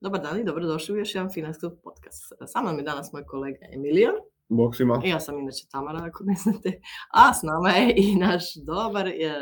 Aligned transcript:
Dobar 0.00 0.20
dan 0.20 0.40
i 0.40 0.44
dobrodošli 0.44 0.94
u 0.94 0.98
još 0.98 1.14
jedan 1.14 1.30
financijski 1.32 1.66
podcast. 1.84 2.32
Sa 2.46 2.62
mnom 2.62 2.78
je 2.78 2.82
danas 2.82 3.12
moj 3.12 3.24
kolega 3.24 3.66
Emilio. 3.72 4.12
Bog 4.48 4.76
svima. 4.76 5.02
Ja 5.04 5.20
sam 5.20 5.38
inače 5.38 5.66
Tamara, 5.70 6.00
ako 6.04 6.24
ne 6.24 6.34
znate. 6.34 6.80
A 7.10 7.34
s 7.34 7.42
nama 7.42 7.68
je 7.68 7.94
i 7.96 8.16
naš 8.16 8.44
dobar 8.66 9.08
e, 9.08 9.34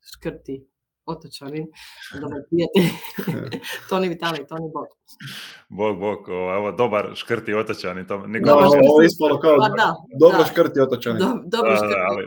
škrti 0.00 0.68
otočanin, 1.06 1.66
dobar 2.20 2.40
prijatelj, 2.48 2.88
Toni 3.90 4.08
Vitali, 4.08 4.46
Toni 4.46 4.68
Bog. 4.74 4.86
Bog, 5.68 5.98
bog, 5.98 6.28
ovo 6.28 6.72
dobar 6.72 7.10
škrti 7.14 7.54
otočani. 7.54 8.06
To, 8.06 8.26
niko 8.26 8.50
ovo 8.50 9.02
ispalo 9.02 9.40
kao 9.40 9.56
Pa 9.58 9.68
da, 9.68 9.94
dobro 10.20 10.38
da. 10.38 10.44
škrti 10.44 10.80
otočani. 10.80 11.18
Do, 11.18 11.26
dobro 11.44 11.76
škrti. 11.76 11.94
ali 12.08 12.26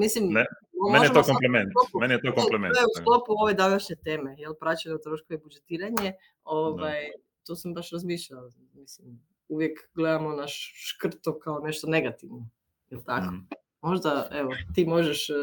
Mislim, 0.00 0.24
ne, 0.28 0.44
meni 0.92 1.04
je 1.04 1.12
to 1.12 1.22
sad- 1.22 1.26
kompliment. 1.26 1.70
Meni 2.00 2.14
je 2.14 2.20
to 2.22 2.32
kompliment. 2.34 2.74
To 2.74 2.80
je 2.80 2.86
u 2.86 3.00
sklopu 3.02 3.32
ove 3.32 3.54
današnje 3.54 3.96
teme, 4.04 4.34
jel, 4.38 4.54
praćeno 4.54 4.98
troškove 4.98 5.34
i 5.38 5.42
budžetiranje, 5.42 6.12
ovaj, 6.44 7.10
to 7.46 7.56
sam 7.56 7.74
baš 7.74 7.90
razmišljala, 7.90 8.50
mislim, 8.74 9.20
uvijek 9.48 9.90
gledamo 9.94 10.32
naš 10.32 10.72
škrto 10.76 11.38
kao 11.38 11.58
nešto 11.58 11.86
negativno, 11.86 12.48
jel 12.90 13.00
tako? 13.02 13.26
Mhm. 13.26 13.36
Možda, 13.80 14.28
evo, 14.32 14.50
ti 14.74 14.84
možeš 14.86 15.30
eh, 15.30 15.34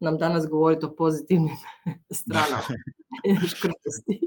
nam 0.00 0.18
danas 0.18 0.46
govoriti 0.48 0.86
o 0.86 0.94
pozitivnim 0.94 1.56
stranama 2.20 2.62
škrtosti. 3.48 4.20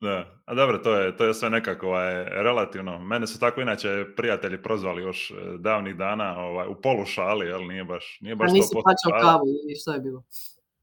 Da, 0.00 0.40
a 0.44 0.54
dobro, 0.54 0.78
to 0.78 0.94
je, 0.94 1.16
to 1.16 1.24
je 1.24 1.34
sve 1.34 1.50
nekako 1.50 1.86
ovaj, 1.86 2.24
relativno. 2.24 2.98
Mene 2.98 3.26
su 3.26 3.40
tako 3.40 3.60
inače 3.60 4.04
prijatelji 4.16 4.62
prozvali 4.62 5.02
još 5.02 5.30
eh, 5.30 5.34
davnih 5.58 5.96
dana 5.96 6.38
ovaj, 6.38 6.68
u 6.68 6.80
polu 6.80 7.04
šali, 7.04 7.46
jel, 7.46 7.66
nije 7.66 7.84
baš, 7.84 8.18
nije 8.20 8.32
A 8.32 8.36
baš 8.36 8.52
nisi 8.52 8.74
100% 8.74 8.82
plaćao 8.82 9.20
kavu 9.20 9.46
ili 9.46 9.76
što 9.80 9.92
je 9.92 10.00
bilo? 10.00 10.22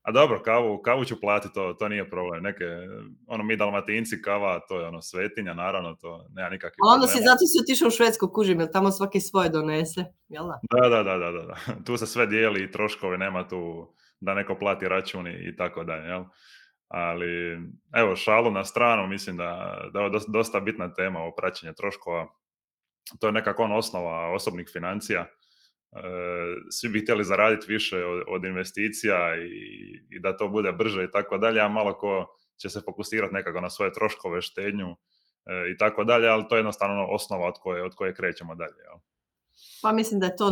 A 0.02 0.11
dobro, 0.11 0.42
kavu, 0.44 0.81
kavu 0.81 1.05
ću 1.05 1.20
platiti, 1.22 1.53
to, 1.53 1.73
to 1.73 1.89
nije 1.89 2.09
problem. 2.09 2.44
Neke, 2.44 2.66
ono, 3.28 3.44
mi 3.44 3.55
dalmatinci, 3.55 4.22
kava, 4.22 4.59
to 4.59 4.80
je 4.80 4.88
ono, 4.88 5.02
svetinja, 5.02 5.53
naravno, 5.53 5.95
to 5.95 6.27
nema 6.30 6.50
nikakvih 6.50 6.80
A 6.83 6.94
onda 6.94 7.08
si 7.08 7.17
zato 7.17 7.38
si 7.38 7.64
otišao 7.64 7.88
u 7.88 7.92
Švedsku, 7.92 8.27
kužim, 8.33 8.59
jer 8.59 8.72
tamo 8.72 8.92
svaki 8.92 9.20
svoje 9.20 9.50
donese, 9.50 10.05
jel 10.27 10.45
da? 10.48 10.59
Da, 10.72 10.89
da, 10.89 11.03
da, 11.03 11.17
da, 11.17 11.31
da, 11.31 11.45
da. 11.45 11.55
Tu 11.86 11.98
se 11.98 12.08
sve 12.08 12.27
dijeli 12.27 12.64
i 12.64 12.72
troškovi, 12.72 13.17
nema 13.17 13.48
tu 13.48 13.94
da 14.20 14.33
neko 14.33 14.55
plati 14.55 14.88
račun 14.88 15.27
i 15.27 15.50
i 15.50 15.55
tako 15.55 15.83
dalje, 15.83 16.08
jel? 16.08 16.23
Ali, 16.94 17.58
evo, 17.94 18.16
šalu 18.16 18.52
na 18.52 18.66
stranu, 18.66 19.08
mislim 19.08 19.38
da, 19.38 19.81
da 19.94 20.02
je 20.02 20.09
dosta 20.27 20.59
bitna 20.59 20.94
tema, 20.94 21.19
ovo 21.19 21.36
praćenje 21.36 21.73
troškova. 21.73 22.27
To 23.19 23.27
je 23.27 23.33
nekako 23.33 23.63
ono 23.63 23.77
osnova 23.77 24.33
osobnih 24.33 24.69
financija. 24.73 25.21
E, 25.21 25.27
svi 26.69 26.89
bi 26.89 26.99
htjeli 26.99 27.23
zaraditi 27.23 27.73
više 27.73 28.05
od, 28.05 28.23
od 28.27 28.45
investicija 28.45 29.36
i, 29.36 29.49
i 30.09 30.19
da 30.19 30.38
to 30.38 30.47
bude 30.47 30.71
brže 30.71 31.03
i 31.03 31.11
tako 31.11 31.38
dalje, 31.38 31.61
a 31.61 31.67
malo 31.67 31.97
ko 31.97 32.38
će 32.61 32.69
se 32.69 32.81
fokusirati 32.86 33.33
nekako 33.33 33.61
na 33.61 33.69
svoje 33.69 33.94
troškove, 33.94 34.41
štednju 34.41 34.88
e, 34.89 34.95
i 35.75 35.77
tako 35.77 36.03
dalje, 36.03 36.27
ali 36.27 36.45
to 36.49 36.55
je 36.55 36.59
jednostavno 36.59 36.95
ono 36.95 37.05
osnova 37.05 37.47
od 37.47 37.55
koje, 37.59 37.83
od 37.83 37.95
koje 37.95 38.16
krećemo 38.16 38.55
dalje, 38.55 38.77
jel? 38.77 38.97
Pa 39.81 39.91
mislim 39.91 40.19
da 40.19 40.25
je 40.25 40.36
to 40.36 40.49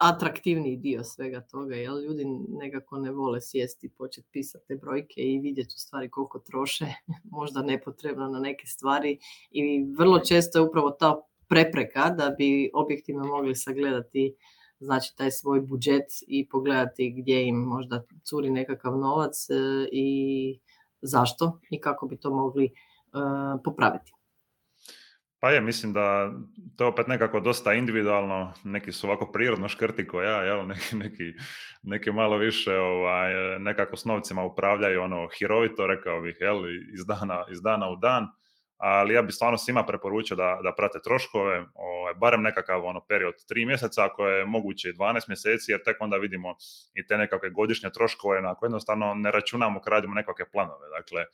najneatraktivniji 0.00 0.76
dio 0.76 1.04
svega 1.04 1.40
toga, 1.40 1.74
jer 1.74 1.90
ljudi 1.90 2.24
nekako 2.48 2.98
ne 2.98 3.10
vole 3.10 3.40
sjesti 3.40 3.86
i 3.86 3.90
početi 3.90 4.28
pisati 4.32 4.64
te 4.68 4.76
brojke 4.76 5.20
i 5.20 5.38
vidjeti 5.38 5.74
u 5.76 5.78
stvari 5.78 6.10
koliko 6.10 6.38
troše, 6.38 6.86
možda 7.38 7.62
nepotrebno 7.62 8.28
na 8.28 8.38
neke 8.38 8.66
stvari 8.66 9.18
i 9.50 9.86
vrlo 9.98 10.18
često 10.18 10.58
je 10.58 10.68
upravo 10.68 10.90
ta 10.90 11.20
prepreka 11.48 12.10
da 12.10 12.34
bi 12.38 12.70
objektivno 12.74 13.24
mogli 13.24 13.54
sagledati 13.54 14.34
znači 14.80 15.16
taj 15.16 15.30
svoj 15.30 15.60
budžet 15.60 16.06
i 16.26 16.48
pogledati 16.48 17.14
gdje 17.18 17.46
im 17.46 17.56
možda 17.56 18.04
curi 18.24 18.50
nekakav 18.50 18.98
novac 18.98 19.50
e, 19.50 19.54
i 19.92 20.58
zašto 21.02 21.60
i 21.70 21.80
kako 21.80 22.06
bi 22.06 22.16
to 22.16 22.30
mogli 22.30 22.64
e, 22.64 22.70
popraviti. 23.64 24.12
Pa 25.40 25.50
je, 25.50 25.60
mislim 25.60 25.92
da 25.92 26.32
to 26.76 26.84
je 26.84 26.88
opet 26.88 27.06
nekako 27.06 27.40
dosta 27.40 27.72
individualno, 27.72 28.52
neki 28.64 28.92
su 28.92 29.06
ovako 29.06 29.32
prirodno 29.32 29.68
škrti 29.68 30.06
ko 30.06 30.22
ja, 30.22 30.42
jel, 30.42 30.66
neki, 30.72 30.96
neki, 30.96 31.32
neki 31.82 32.12
malo 32.12 32.36
više 32.36 32.78
ovaj, 32.78 33.58
nekako 33.58 33.96
s 33.96 34.04
novcima 34.04 34.44
upravljaju 34.44 35.02
ono 35.02 35.28
hirovito, 35.38 35.86
rekao 35.86 36.20
bih, 36.20 36.36
jel, 36.40 36.70
iz 36.70 37.06
dana, 37.06 37.44
iz 37.50 37.62
dana 37.62 37.88
u 37.88 37.96
dan, 37.96 38.26
ali 38.76 39.14
ja 39.14 39.22
bih 39.22 39.34
stvarno 39.34 39.58
svima 39.58 39.86
preporučio 39.86 40.36
da, 40.36 40.60
da 40.62 40.74
prate 40.76 40.98
troškove, 41.04 41.64
ovaj, 42.06 42.14
barem 42.14 42.42
nekakav 42.42 42.84
ono 42.84 43.00
period 43.00 43.34
tri 43.48 43.66
mjeseca, 43.66 44.04
ako 44.04 44.26
je 44.26 44.44
moguće 44.44 44.88
i 44.88 44.92
12 44.92 45.28
mjeseci, 45.28 45.72
jer 45.72 45.82
tek 45.82 45.96
onda 46.00 46.16
vidimo 46.16 46.56
i 46.94 47.06
te 47.06 47.18
nekakve 47.18 47.50
godišnje 47.50 47.90
troškove 47.90 48.42
na 48.42 48.54
koje 48.54 48.66
jednostavno 48.66 49.14
ne 49.14 49.30
računamo 49.30 49.80
kad 49.80 49.92
radimo 49.92 50.14
nekakve 50.14 50.50
planove. 50.50 50.88
Dakle, 50.88 51.24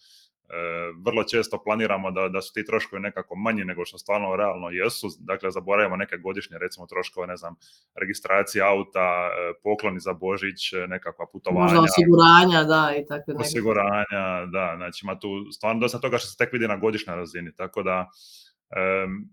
E, 0.53 0.93
vrlo 1.05 1.25
često 1.25 1.63
planiramo 1.65 2.11
da, 2.11 2.29
da 2.29 2.43
su 2.43 2.53
ti 2.55 2.67
troškovi 2.67 3.03
nekako 3.03 3.35
manji 3.37 3.65
nego 3.65 3.85
što 3.85 3.99
stvarno 3.99 4.37
realno 4.37 4.71
jesu, 4.71 5.09
dakle 5.21 5.51
zaboravimo 5.51 5.97
neke 5.97 6.17
godišnje 6.17 6.59
recimo 6.59 6.87
troškove, 6.87 7.27
ne 7.27 7.37
znam, 7.37 7.55
registracija 7.95 8.69
auta, 8.69 9.31
e, 9.31 9.53
pokloni 9.63 10.01
za 10.01 10.13
Božić, 10.13 10.73
e, 10.73 10.87
nekakva 10.87 11.27
putovanja, 11.33 11.63
Možda 11.63 11.81
osiguranja, 11.81 12.65
da, 12.65 12.95
i 12.99 13.07
takve 13.07 13.35
osiguranja, 13.39 14.47
da, 14.53 14.75
znači 14.77 15.01
ima 15.05 15.19
tu 15.19 15.29
stvarno 15.53 15.81
dosta 15.81 15.99
toga 15.99 16.19
što 16.19 16.29
se 16.29 16.37
tek 16.37 16.53
vidi 16.53 16.69
na 16.69 16.77
godišnjoj 16.77 17.17
razini, 17.17 17.57
tako 17.57 17.83
da 17.83 18.11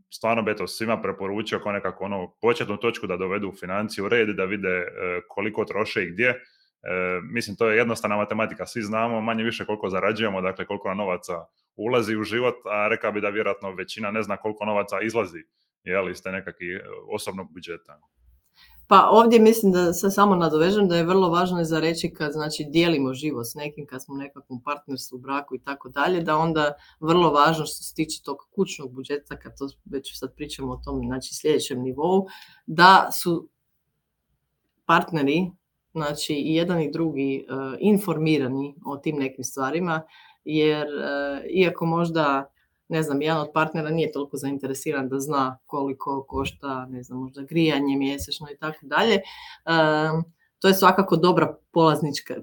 stvarno 0.10 0.44
bi 0.44 0.52
eto 0.52 0.68
svima 0.68 1.02
preporučio 1.02 1.60
kao 1.60 1.72
nekako 1.72 2.04
ono 2.04 2.34
početnu 2.42 2.78
točku 2.78 3.08
da 3.08 3.18
dovedu 3.18 3.54
financiju 3.60 4.06
u 4.06 4.10
red 4.10 4.30
da 4.30 4.46
vide 4.46 4.70
e, 4.70 4.86
koliko 5.28 5.66
troše 5.66 6.04
i 6.04 6.12
gdje. 6.12 6.30
E, 6.30 6.40
mislim, 7.32 7.56
to 7.56 7.70
je 7.70 7.78
jednostavna 7.78 8.18
matematika, 8.18 8.66
svi 8.66 8.82
znamo 8.82 9.22
manje 9.22 9.44
više 9.44 9.66
koliko 9.66 9.90
zarađujemo, 9.90 10.42
dakle 10.42 10.66
koliko 10.66 10.94
novaca 10.94 11.34
ulazi 11.76 12.16
u 12.16 12.24
život, 12.24 12.56
a 12.66 12.88
rekao 12.88 13.12
bi 13.12 13.22
da 13.22 13.30
vjerojatno 13.30 13.72
većina 13.72 14.12
ne 14.12 14.24
zna 14.24 14.38
koliko 14.38 14.66
novaca 14.66 15.02
izlazi 15.02 15.44
jel, 15.84 16.10
iz 16.10 16.24
te 16.24 16.32
nekakvih 16.32 16.70
e, 16.70 16.82
osobnog 17.14 17.54
budžeta. 17.54 18.00
Pa 18.90 19.10
ovdje 19.12 19.40
mislim 19.40 19.72
da 19.72 19.94
se 19.94 20.10
samo 20.10 20.36
nadovežem 20.36 20.88
da 20.88 20.98
je 20.98 21.04
vrlo 21.04 21.30
važno 21.30 21.64
za 21.64 21.80
reći 21.80 22.14
kad 22.14 22.32
znači 22.32 22.66
dijelimo 22.70 23.14
život 23.14 23.46
s 23.46 23.54
nekim, 23.54 23.86
kad 23.86 24.04
smo 24.04 24.16
u 24.16 24.18
nekakvom 24.18 24.62
partnerstvu, 24.64 25.18
braku 25.18 25.56
i 25.56 25.60
tako 25.60 25.90
dalje, 25.90 26.22
da 26.22 26.38
onda 26.38 26.74
vrlo 27.00 27.32
važno 27.32 27.66
što 27.66 27.84
se 27.84 27.96
tiče 27.96 28.24
tog 28.24 28.38
kućnog 28.56 28.94
budžeta, 28.94 29.40
kad 29.40 29.58
to 29.58 29.70
već 29.86 30.20
sad 30.20 30.36
pričamo 30.36 30.72
o 30.72 30.82
tom 30.86 31.02
znači 31.06 31.36
sljedećem 31.36 31.82
nivou, 31.82 32.28
da 32.66 33.10
su 33.12 33.50
partneri, 34.86 35.52
znači 35.94 36.34
i 36.34 36.56
jedan 36.56 36.82
i 36.82 36.92
drugi 36.92 37.36
e, 37.36 37.44
informirani 37.80 38.76
o 38.86 38.98
tim 38.98 39.16
nekim 39.16 39.44
stvarima, 39.44 40.02
jer 40.44 40.88
e, 40.88 41.44
iako 41.50 41.86
možda 41.86 42.52
ne 42.90 43.04
znam, 43.04 43.22
jedan 43.22 43.42
od 43.42 43.50
partnera 43.54 43.90
nije 43.90 44.12
toliko 44.12 44.38
zainteresiran 44.38 45.10
da 45.10 45.20
zna 45.20 45.58
koliko 45.66 46.26
košta, 46.28 46.86
ne 46.86 47.04
znam, 47.04 47.20
možda 47.20 47.42
grijanje 47.42 47.98
mjesečno 47.98 48.48
i 48.52 48.58
tako 48.58 48.80
dalje. 48.82 49.22
To 50.60 50.68
je 50.68 50.74
svakako 50.74 51.16
dobra 51.16 51.58
polaznička, 51.72 52.36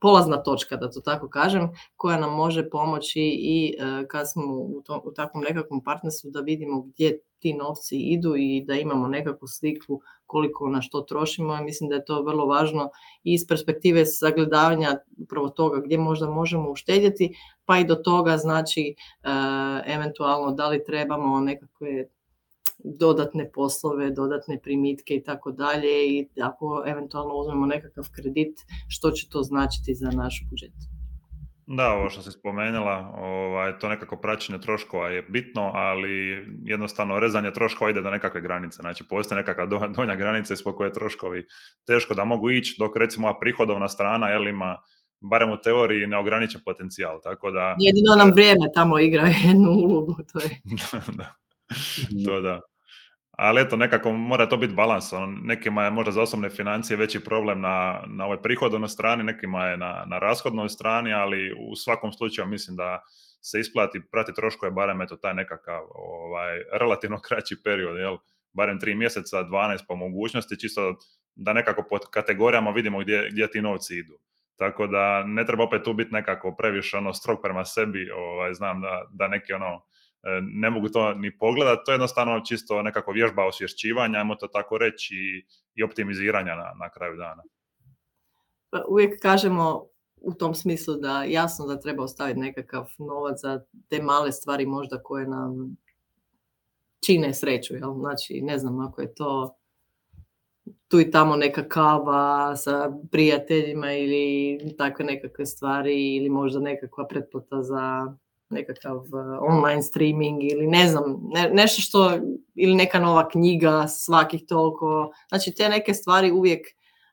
polazna 0.00 0.42
točka, 0.42 0.76
da 0.76 0.90
to 0.90 1.00
tako 1.00 1.28
kažem, 1.28 1.68
koja 1.96 2.18
nam 2.18 2.34
može 2.34 2.70
pomoći 2.70 3.20
i 3.38 3.76
e, 3.78 4.06
kad 4.08 4.30
smo 4.30 4.44
u, 4.54 4.82
tom, 4.84 5.00
u 5.04 5.12
takvom 5.12 5.42
nekakvom 5.42 5.84
partnerstvu 5.84 6.30
da 6.30 6.40
vidimo 6.40 6.80
gdje 6.80 7.20
ti 7.38 7.54
novci 7.54 7.96
idu 7.96 8.36
i 8.36 8.64
da 8.66 8.74
imamo 8.74 9.08
nekakvu 9.08 9.48
sliku 9.48 10.00
koliko 10.30 10.68
na 10.68 10.82
što 10.82 11.00
trošimo. 11.00 11.56
I 11.56 11.64
mislim 11.64 11.90
da 11.90 11.96
je 11.96 12.04
to 12.04 12.22
vrlo 12.22 12.46
važno 12.46 12.90
i 13.24 13.34
iz 13.34 13.46
perspektive 13.48 14.06
sagledavanja 14.06 14.98
upravo 15.18 15.48
toga 15.48 15.80
gdje 15.80 15.98
možda 15.98 16.30
možemo 16.30 16.70
uštedjeti, 16.70 17.34
pa 17.64 17.78
i 17.78 17.84
do 17.84 17.94
toga 17.94 18.36
znači 18.36 18.82
e, 18.88 18.94
eventualno 19.94 20.52
da 20.52 20.68
li 20.68 20.84
trebamo 20.84 21.40
nekakve 21.40 22.06
dodatne 22.84 23.50
poslove, 23.52 24.10
dodatne 24.10 24.60
primitke 24.62 25.14
i 25.14 25.24
tako 25.24 25.52
dalje 25.52 26.06
i 26.08 26.28
ako 26.42 26.84
eventualno 26.86 27.34
uzmemo 27.34 27.66
nekakav 27.66 28.04
kredit, 28.14 28.60
što 28.88 29.10
će 29.10 29.28
to 29.28 29.42
značiti 29.42 29.94
za 29.94 30.10
naš 30.10 30.46
budžet. 30.50 30.99
Da, 31.76 31.92
ovo 31.92 32.10
što 32.10 32.22
si 32.22 32.30
spomenula, 32.30 33.14
ovaj, 33.18 33.78
to 33.78 33.88
nekako 33.88 34.16
praćenje 34.16 34.60
troškova 34.60 35.08
je 35.08 35.22
bitno, 35.22 35.70
ali 35.74 36.46
jednostavno 36.64 37.20
rezanje 37.20 37.50
troškova 37.52 37.90
ide 37.90 38.02
do 38.02 38.10
nekakve 38.10 38.40
granice. 38.40 38.76
Znači, 38.80 39.04
postoji 39.08 39.36
nekakva 39.36 39.66
do- 39.66 39.88
donja 39.96 40.14
granica 40.14 40.54
ispod 40.54 40.74
koje 40.76 40.92
troškovi 40.92 41.46
teško 41.86 42.14
da 42.14 42.24
mogu 42.24 42.50
ići, 42.50 42.76
dok 42.78 42.96
recimo 42.96 43.28
ova 43.28 43.38
prihodovna 43.38 43.88
strana 43.88 44.28
jel, 44.28 44.48
ima 44.48 44.76
barem 45.20 45.50
u 45.50 45.56
teoriji 45.56 46.06
neograničen 46.06 46.60
potencijal. 46.64 47.20
Tako 47.22 47.50
da, 47.50 47.76
Jedino 47.78 48.16
nam 48.16 48.30
vrijeme 48.32 48.66
tamo 48.74 48.98
igra 48.98 49.28
jednu 49.46 49.70
ulogu, 49.70 50.16
to 50.32 50.38
je. 50.38 50.50
da, 51.18 51.34
to 52.26 52.40
da. 52.40 52.60
Ali 53.42 53.60
eto, 53.60 53.76
nekako 53.76 54.12
mora 54.12 54.46
to 54.46 54.56
biti 54.56 54.74
balans. 54.74 55.12
Ono, 55.12 55.26
nekima 55.26 55.84
je 55.84 55.90
možda 55.90 56.12
za 56.12 56.22
osobne 56.22 56.50
financije 56.50 56.96
veći 56.96 57.24
problem 57.24 57.60
na, 57.60 58.02
na 58.06 58.24
ovoj 58.24 58.42
prihodovnoj 58.42 58.88
strani, 58.88 59.24
nekima 59.24 59.66
je 59.66 59.76
na, 59.76 60.04
na 60.06 60.18
rashodnoj 60.18 60.68
strani, 60.68 61.12
ali 61.12 61.52
u 61.70 61.76
svakom 61.76 62.12
slučaju 62.12 62.48
mislim 62.48 62.76
da 62.76 63.02
se 63.40 63.60
isplati 63.60 64.00
prati 64.12 64.34
troškove 64.34 64.70
barem 64.70 65.00
eto 65.00 65.16
taj 65.16 65.34
nekakav 65.34 65.82
ovaj, 65.94 66.58
relativno 66.72 67.20
kraći 67.28 67.56
period, 67.64 67.98
jel? 67.98 68.16
barem 68.52 68.80
tri 68.80 68.94
mjeseca, 68.94 69.44
12 69.44 69.78
po 69.88 69.96
mogućnosti, 69.96 70.60
čisto 70.60 70.94
da 71.34 71.52
nekako 71.52 71.82
pod 71.90 72.00
kategorijama 72.10 72.70
vidimo 72.70 72.98
gdje, 72.98 73.28
gdje 73.30 73.50
ti 73.50 73.62
novci 73.62 73.98
idu. 73.98 74.18
Tako 74.56 74.86
da 74.86 75.24
ne 75.24 75.46
treba 75.46 75.64
opet 75.64 75.82
tu 75.84 75.92
biti 75.92 76.12
nekako 76.12 76.54
previše 76.56 76.96
ono 76.96 77.14
strog 77.14 77.38
prema 77.42 77.64
sebi, 77.64 78.10
ovaj, 78.10 78.54
znam 78.54 78.80
da, 78.80 79.04
da 79.10 79.28
neki 79.28 79.52
ono 79.52 79.82
ne 80.52 80.70
mogu 80.70 80.88
to 80.88 81.14
ni 81.14 81.38
pogledati, 81.38 81.82
to 81.84 81.92
je 81.92 81.94
jednostavno 81.94 82.40
čisto 82.40 82.82
nekako 82.82 83.12
vježba 83.12 83.46
osvješćivanja, 83.46 84.18
ajmo 84.18 84.34
to 84.34 84.46
tako 84.46 84.78
reći, 84.78 85.14
i, 85.14 85.44
i 85.74 85.82
optimiziranja 85.82 86.54
na, 86.54 86.72
na 86.80 86.90
kraju 86.90 87.16
dana. 87.16 87.42
Pa 88.70 88.84
uvijek 88.88 89.20
kažemo 89.22 89.86
u 90.20 90.34
tom 90.34 90.54
smislu 90.54 90.94
da 90.94 91.24
jasno 91.24 91.66
da 91.66 91.80
treba 91.80 92.02
ostaviti 92.02 92.40
nekakav 92.40 92.92
novac 92.98 93.40
za 93.40 93.60
te 93.88 94.02
male 94.02 94.32
stvari 94.32 94.66
možda 94.66 95.02
koje 95.02 95.26
nam 95.28 95.76
čine 97.06 97.34
sreću, 97.34 97.74
jel? 97.74 97.94
Znači, 97.94 98.40
ne 98.40 98.58
znam, 98.58 98.80
ako 98.80 99.00
je 99.00 99.14
to 99.14 99.56
tu 100.88 101.00
i 101.00 101.10
tamo 101.10 101.36
neka 101.36 101.68
kava 101.68 102.56
sa 102.56 102.92
prijateljima 103.10 103.92
ili 103.92 104.58
takve 104.78 105.04
nekakve 105.04 105.46
stvari 105.46 106.16
ili 106.16 106.28
možda 106.28 106.60
nekakva 106.60 107.06
pretplata 107.06 107.62
za 107.62 108.14
nekakav 108.50 108.96
uh, 108.96 109.04
online 109.40 109.82
streaming 109.82 110.42
ili 110.44 110.66
ne 110.66 110.88
znam, 110.88 111.30
nešto 111.52 111.82
što, 111.82 112.18
ili 112.54 112.74
neka 112.74 112.98
nova 112.98 113.28
knjiga 113.28 113.86
svakih 113.88 114.42
toliko. 114.48 115.12
Znači 115.28 115.54
te 115.54 115.68
neke 115.68 115.94
stvari 115.94 116.30
uvijek 116.32 116.66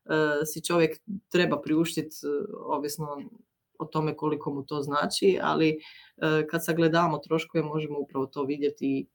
uh, 0.05 0.11
si 0.53 0.63
čovjek 0.63 0.97
treba 1.29 1.61
priuštiti, 1.61 2.15
uh, 2.23 2.75
ovisno 2.77 3.07
o 3.79 3.85
tome 3.85 4.15
koliko 4.15 4.53
mu 4.53 4.63
to 4.63 4.81
znači, 4.81 5.39
ali 5.41 5.79
kad 6.49 6.65
sagledavamo 6.65 7.17
troškove 7.17 7.63
možemo 7.63 7.99
upravo 7.99 8.25
to 8.25 8.43
vidjeti 8.43 8.85
i 8.85 9.07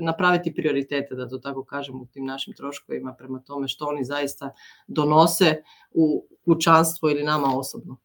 napraviti 0.00 0.54
prioritete, 0.54 1.14
da 1.14 1.28
to 1.28 1.38
tako 1.38 1.64
kažem, 1.64 2.00
u 2.00 2.06
tim 2.06 2.24
našim 2.24 2.54
troškovima 2.54 3.14
prema 3.18 3.40
tome 3.40 3.68
što 3.68 3.86
oni 3.86 4.04
zaista 4.04 4.50
donose 4.86 5.62
u 5.90 6.26
kućanstvo 6.44 7.10
ili 7.10 7.22
nama 7.22 7.58
osobno. 7.58 7.96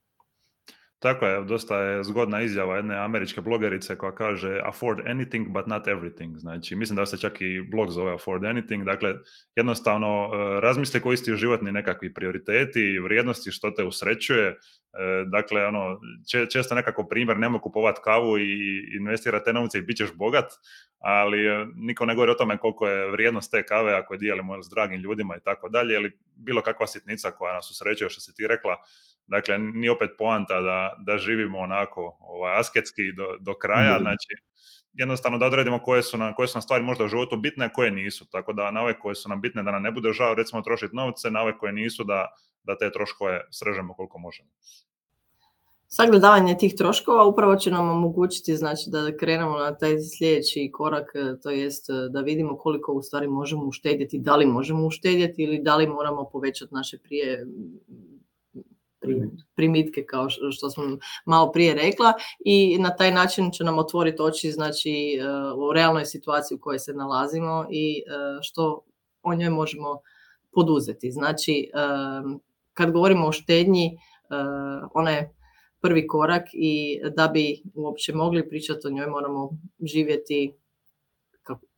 Tako 0.99 1.25
je, 1.25 1.43
dosta 1.43 1.79
je 1.81 2.03
zgodna 2.03 2.41
izjava 2.41 2.75
jedne 2.75 2.97
američke 2.97 3.41
blogerice 3.41 3.97
koja 3.97 4.15
kaže 4.15 4.59
afford 4.63 4.99
anything 5.07 5.47
but 5.47 5.67
not 5.67 5.87
everything. 5.87 6.37
Znači, 6.37 6.75
mislim 6.75 6.95
da 6.95 7.05
se 7.05 7.17
čak 7.17 7.41
i 7.41 7.61
blog 7.61 7.91
zove 7.91 8.13
afford 8.13 8.45
anything. 8.45 8.85
Dakle, 8.85 9.15
jednostavno 9.55 10.07
e, 10.07 10.61
razmisli 10.61 10.99
koji 11.01 11.17
su 11.17 11.35
životni 11.35 11.71
nekakvi 11.71 12.13
prioriteti 12.13 12.81
i 12.81 12.99
vrijednosti 12.99 13.51
što 13.51 13.71
te 13.71 13.83
usrećuje. 13.83 14.47
E, 14.47 14.55
dakle, 15.31 15.65
ono, 15.65 15.99
često 16.51 16.75
nekako 16.75 17.07
primjer, 17.07 17.37
nemoj 17.37 17.61
kupovati 17.61 18.01
kavu 18.03 18.37
i 18.37 18.83
investirati 18.99 19.45
te 19.45 19.53
novce 19.53 19.77
i 19.77 19.81
bit 19.81 19.97
ćeš 19.97 20.13
bogat, 20.13 20.45
ali 20.99 21.45
e, 21.47 21.65
niko 21.75 22.05
ne 22.05 22.15
govori 22.15 22.31
o 22.31 22.35
tome 22.35 22.57
koliko 22.57 22.87
je 22.87 23.11
vrijednost 23.11 23.51
te 23.51 23.65
kave 23.65 23.93
ako 23.93 24.13
je 24.13 24.17
dijelimo 24.17 24.63
s 24.63 24.69
dragim 24.69 25.01
ljudima 25.01 25.35
i 25.35 25.43
tako 25.43 25.69
dalje, 25.69 25.95
ili 25.95 26.17
bilo 26.35 26.61
kakva 26.61 26.87
sitnica 26.87 27.31
koja 27.31 27.53
nas 27.53 27.71
usrećuje, 27.71 28.09
što 28.09 28.21
si 28.21 28.35
ti 28.35 28.47
rekla, 28.47 28.75
Dakle, 29.29 29.57
nije 29.59 29.91
opet 29.91 30.09
poanta 30.17 30.61
da, 30.61 30.93
da 30.99 31.17
živimo 31.17 31.59
onako 31.59 32.17
ovaj, 32.19 32.59
asketski 32.59 33.13
do, 33.17 33.37
do 33.39 33.53
kraja, 33.53 33.95
mm 33.95 34.01
znači 34.01 34.49
jednostavno 34.93 35.37
da 35.37 35.45
odredimo 35.45 35.79
koje 35.79 36.03
su, 36.03 36.17
nam, 36.17 36.33
koje 36.33 36.47
su 36.47 36.57
nam 36.57 36.61
stvari 36.61 36.83
možda 36.83 37.03
u 37.03 37.07
životu 37.07 37.37
bitne, 37.37 37.65
a 37.65 37.69
koje 37.69 37.91
nisu. 37.91 38.25
Tako 38.31 38.53
da 38.53 38.71
na 38.71 38.81
ove 38.81 38.99
koje 38.99 39.15
su 39.15 39.29
nam 39.29 39.41
bitne 39.41 39.63
da 39.63 39.71
nam 39.71 39.81
ne 39.81 39.91
bude 39.91 40.13
žao 40.13 40.33
recimo 40.33 40.61
trošiti 40.61 40.95
novce, 40.95 41.31
na 41.31 41.41
ove 41.41 41.57
koje 41.57 41.73
nisu 41.73 42.03
da, 42.03 42.27
da 42.63 42.77
te 42.77 42.91
troškove 42.91 43.41
srežemo 43.51 43.93
koliko 43.93 44.19
možemo. 44.19 44.49
Sagledavanje 45.91 46.57
tih 46.57 46.73
troškova 46.77 47.25
upravo 47.25 47.55
će 47.55 47.71
nam 47.71 47.89
omogućiti 47.89 48.55
znači, 48.55 48.83
da 48.87 49.17
krenemo 49.17 49.57
na 49.57 49.77
taj 49.77 49.95
sljedeći 50.17 50.69
korak, 50.73 51.11
to 51.43 51.49
jest 51.49 51.85
da 52.09 52.21
vidimo 52.21 52.57
koliko 52.57 52.91
u 52.91 53.01
stvari 53.01 53.27
možemo 53.27 53.63
uštedjeti, 53.63 54.19
da 54.19 54.35
li 54.35 54.45
možemo 54.45 54.85
uštedjeti 54.85 55.43
ili 55.43 55.59
da 55.63 55.75
li 55.75 55.87
moramo 55.87 56.29
povećati 56.31 56.73
naše 56.73 56.97
prije 56.97 57.45
primitke 59.55 60.05
kao 60.05 60.29
što 60.29 60.69
sam 60.69 60.99
malo 61.25 61.51
prije 61.51 61.73
rekla 61.73 62.13
i 62.45 62.77
na 62.79 62.95
taj 62.95 63.11
način 63.11 63.51
će 63.51 63.63
nam 63.63 63.77
otvoriti 63.77 64.21
oči 64.21 64.51
znači 64.51 64.91
e, 64.91 65.23
u 65.55 65.73
realnoj 65.73 66.05
situaciji 66.05 66.55
u 66.55 66.59
kojoj 66.59 66.79
se 66.79 66.93
nalazimo 66.93 67.65
i 67.71 67.97
e, 67.97 68.01
što 68.41 68.83
o 69.23 69.35
njoj 69.35 69.49
možemo 69.49 70.01
poduzeti. 70.51 71.11
Znači 71.11 71.71
e, 71.73 71.79
kad 72.73 72.91
govorimo 72.91 73.27
o 73.27 73.31
štednji 73.31 73.97
ona 74.93 75.11
je 75.11 75.33
prvi 75.81 76.07
korak 76.07 76.43
i 76.53 76.99
da 77.15 77.27
bi 77.27 77.61
uopće 77.73 78.13
mogli 78.13 78.49
pričati 78.49 78.87
o 78.87 78.89
njoj 78.89 79.07
moramo 79.07 79.49
živjeti 79.81 80.53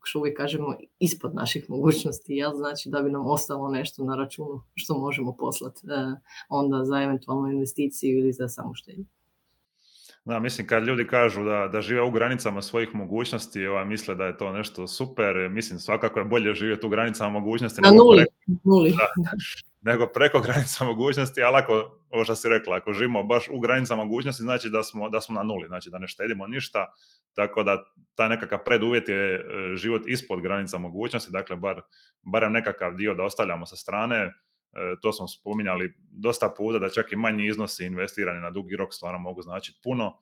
što 0.03 0.19
uvijek 0.19 0.37
kažemo, 0.37 0.75
ispod 0.99 1.35
naših 1.35 1.69
mogućnosti, 1.69 2.33
jel? 2.33 2.51
znači 2.53 2.89
da 2.89 3.01
bi 3.01 3.11
nam 3.11 3.27
ostalo 3.27 3.69
nešto 3.69 4.03
na 4.03 4.15
računu 4.15 4.61
što 4.75 4.97
možemo 4.97 5.35
poslati 5.35 5.87
e, 5.87 6.15
onda 6.49 6.85
za 6.85 7.01
eventualnu 7.01 7.51
investiciju 7.51 8.17
ili 8.19 8.33
za 8.33 8.49
samoštenje. 8.49 9.05
Da, 10.25 10.39
mislim, 10.39 10.67
kad 10.67 10.83
ljudi 10.83 11.07
kažu 11.07 11.43
da, 11.43 11.69
da 11.71 11.81
žive 11.81 12.01
u 12.01 12.11
granicama 12.11 12.61
svojih 12.61 12.95
mogućnosti, 12.95 13.67
ova, 13.67 13.85
misle 13.85 14.15
da 14.15 14.25
je 14.25 14.37
to 14.37 14.51
nešto 14.51 14.87
super, 14.87 15.49
mislim, 15.49 15.79
svakako 15.79 16.19
je 16.19 16.25
bolje 16.25 16.53
živjeti 16.53 16.85
u 16.85 16.89
granicama 16.89 17.39
mogućnosti. 17.39 17.81
Na 17.81 17.91
nuli, 17.91 18.25
nuli. 18.63 18.91
Da, 18.91 19.31
nego 19.81 20.07
preko 20.07 20.39
granica 20.45 20.85
mogućnosti, 20.85 21.43
ali 21.43 21.57
ako, 21.57 21.99
ovo 22.09 22.23
što 22.23 22.35
si 22.35 22.49
rekla, 22.49 22.77
ako 22.77 22.93
živimo 22.93 23.23
baš 23.23 23.47
u 23.51 23.59
granicama 23.59 24.03
mogućnosti, 24.03 24.43
znači 24.43 24.69
da 24.69 24.83
smo, 24.83 25.09
da 25.09 25.21
smo 25.21 25.35
na 25.35 25.43
nuli, 25.43 25.67
znači 25.67 25.89
da 25.89 25.99
ne 25.99 26.07
štedimo 26.07 26.47
ništa, 26.47 26.93
tako 27.33 27.63
da 27.63 27.83
taj 28.15 28.29
nekakav 28.29 28.63
preduvjet 28.65 29.09
je 29.09 29.35
e, 29.35 29.41
život 29.75 30.01
ispod 30.07 30.41
granica 30.41 30.77
mogućnosti, 30.77 31.31
dakle 31.31 31.55
bar, 31.55 31.81
barem 32.21 32.51
nekakav 32.51 32.95
dio 32.95 33.13
da 33.13 33.23
ostavljamo 33.23 33.65
sa 33.65 33.75
strane, 33.75 34.17
e, 34.17 34.31
to 35.01 35.13
smo 35.13 35.27
spominjali 35.27 35.93
dosta 36.11 36.53
puta, 36.57 36.79
da 36.79 36.89
čak 36.89 37.11
i 37.11 37.15
manji 37.15 37.47
iznosi 37.47 37.85
investirani 37.85 38.41
na 38.41 38.51
dugi 38.51 38.75
rok 38.75 38.93
stvarno 38.93 39.19
mogu 39.19 39.41
značiti 39.41 39.79
puno, 39.83 40.17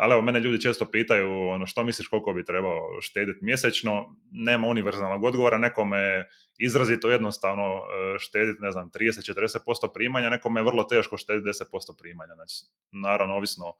ali 0.00 0.12
evo, 0.12 0.22
mene 0.22 0.40
ljudi 0.40 0.60
često 0.60 0.90
pitaju 0.90 1.48
ono, 1.48 1.66
što 1.66 1.84
misliš 1.84 2.08
koliko 2.08 2.32
bi 2.32 2.44
trebao 2.44 3.00
štediti 3.00 3.44
mjesečno, 3.44 4.16
nema 4.30 4.66
univerzalnog 4.66 5.24
odgovora, 5.24 5.58
nekome 5.58 6.28
izrazito 6.58 7.10
jednostavno 7.10 7.64
e, 7.64 8.18
štediti, 8.18 8.62
ne 8.62 8.70
znam, 8.72 8.90
30-40% 8.90 9.92
primanja, 9.94 10.30
nekome 10.30 10.60
je 10.60 10.64
vrlo 10.64 10.84
teško 10.84 11.16
štediti 11.16 11.48
10% 11.48 11.98
primanja, 11.98 12.34
znači, 12.34 12.54
naravno, 12.92 13.34
ovisno 13.34 13.74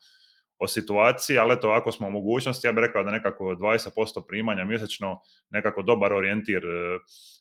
o 0.58 0.68
situaciji, 0.68 1.38
ali 1.38 1.52
eto, 1.52 1.70
ako 1.70 1.92
smo 1.92 2.08
u 2.08 2.10
mogućnosti, 2.10 2.66
ja 2.66 2.72
bih 2.72 2.80
rekao 2.80 3.04
da 3.04 3.10
nekako 3.10 3.44
20% 3.44 4.26
primanja 4.28 4.64
mjesečno, 4.64 5.20
nekako 5.50 5.82
dobar 5.82 6.12
orijentir 6.12 6.64
e, 6.64 6.98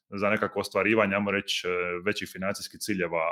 za 0.10 0.30
nekako 0.30 0.60
ostvarivanje, 0.60 1.16
ajmo 1.16 1.32
reći, 1.32 1.68
e, 1.68 1.72
većih 2.06 2.30
financijskih 2.32 2.80
ciljeva 2.80 3.24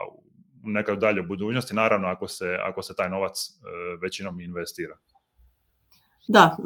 nekoj 0.68 0.96
daljoj 0.96 1.24
budućnosti, 1.24 1.76
naravno 1.76 2.08
ako 2.08 2.28
se, 2.28 2.58
ako 2.64 2.82
se 2.82 2.96
taj 2.96 3.10
novac 3.10 3.50
e, 3.50 3.98
većinom 4.02 4.42
investira. 4.42 4.98
Da, 6.28 6.58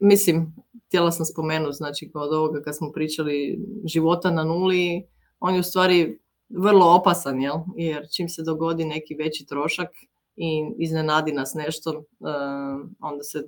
mislim, 0.00 0.54
htjela 0.86 1.12
sam 1.12 1.26
spomenuti, 1.26 1.76
znači 1.76 2.10
od 2.14 2.32
ovoga 2.32 2.62
kad 2.62 2.76
smo 2.76 2.92
pričali 2.92 3.58
života 3.84 4.30
na 4.30 4.44
nuli, 4.44 5.06
on 5.40 5.54
je 5.54 5.60
u 5.60 5.62
stvari 5.62 6.18
vrlo 6.48 6.96
opasan, 6.96 7.42
jel? 7.42 7.56
jer 7.76 8.06
čim 8.16 8.28
se 8.28 8.42
dogodi 8.42 8.84
neki 8.84 9.14
veći 9.14 9.46
trošak, 9.46 9.88
i 10.38 10.74
iznenadi 10.78 11.32
nas 11.32 11.54
nešto, 11.54 11.90
eh, 11.90 12.90
onda 13.00 13.22
se 13.22 13.44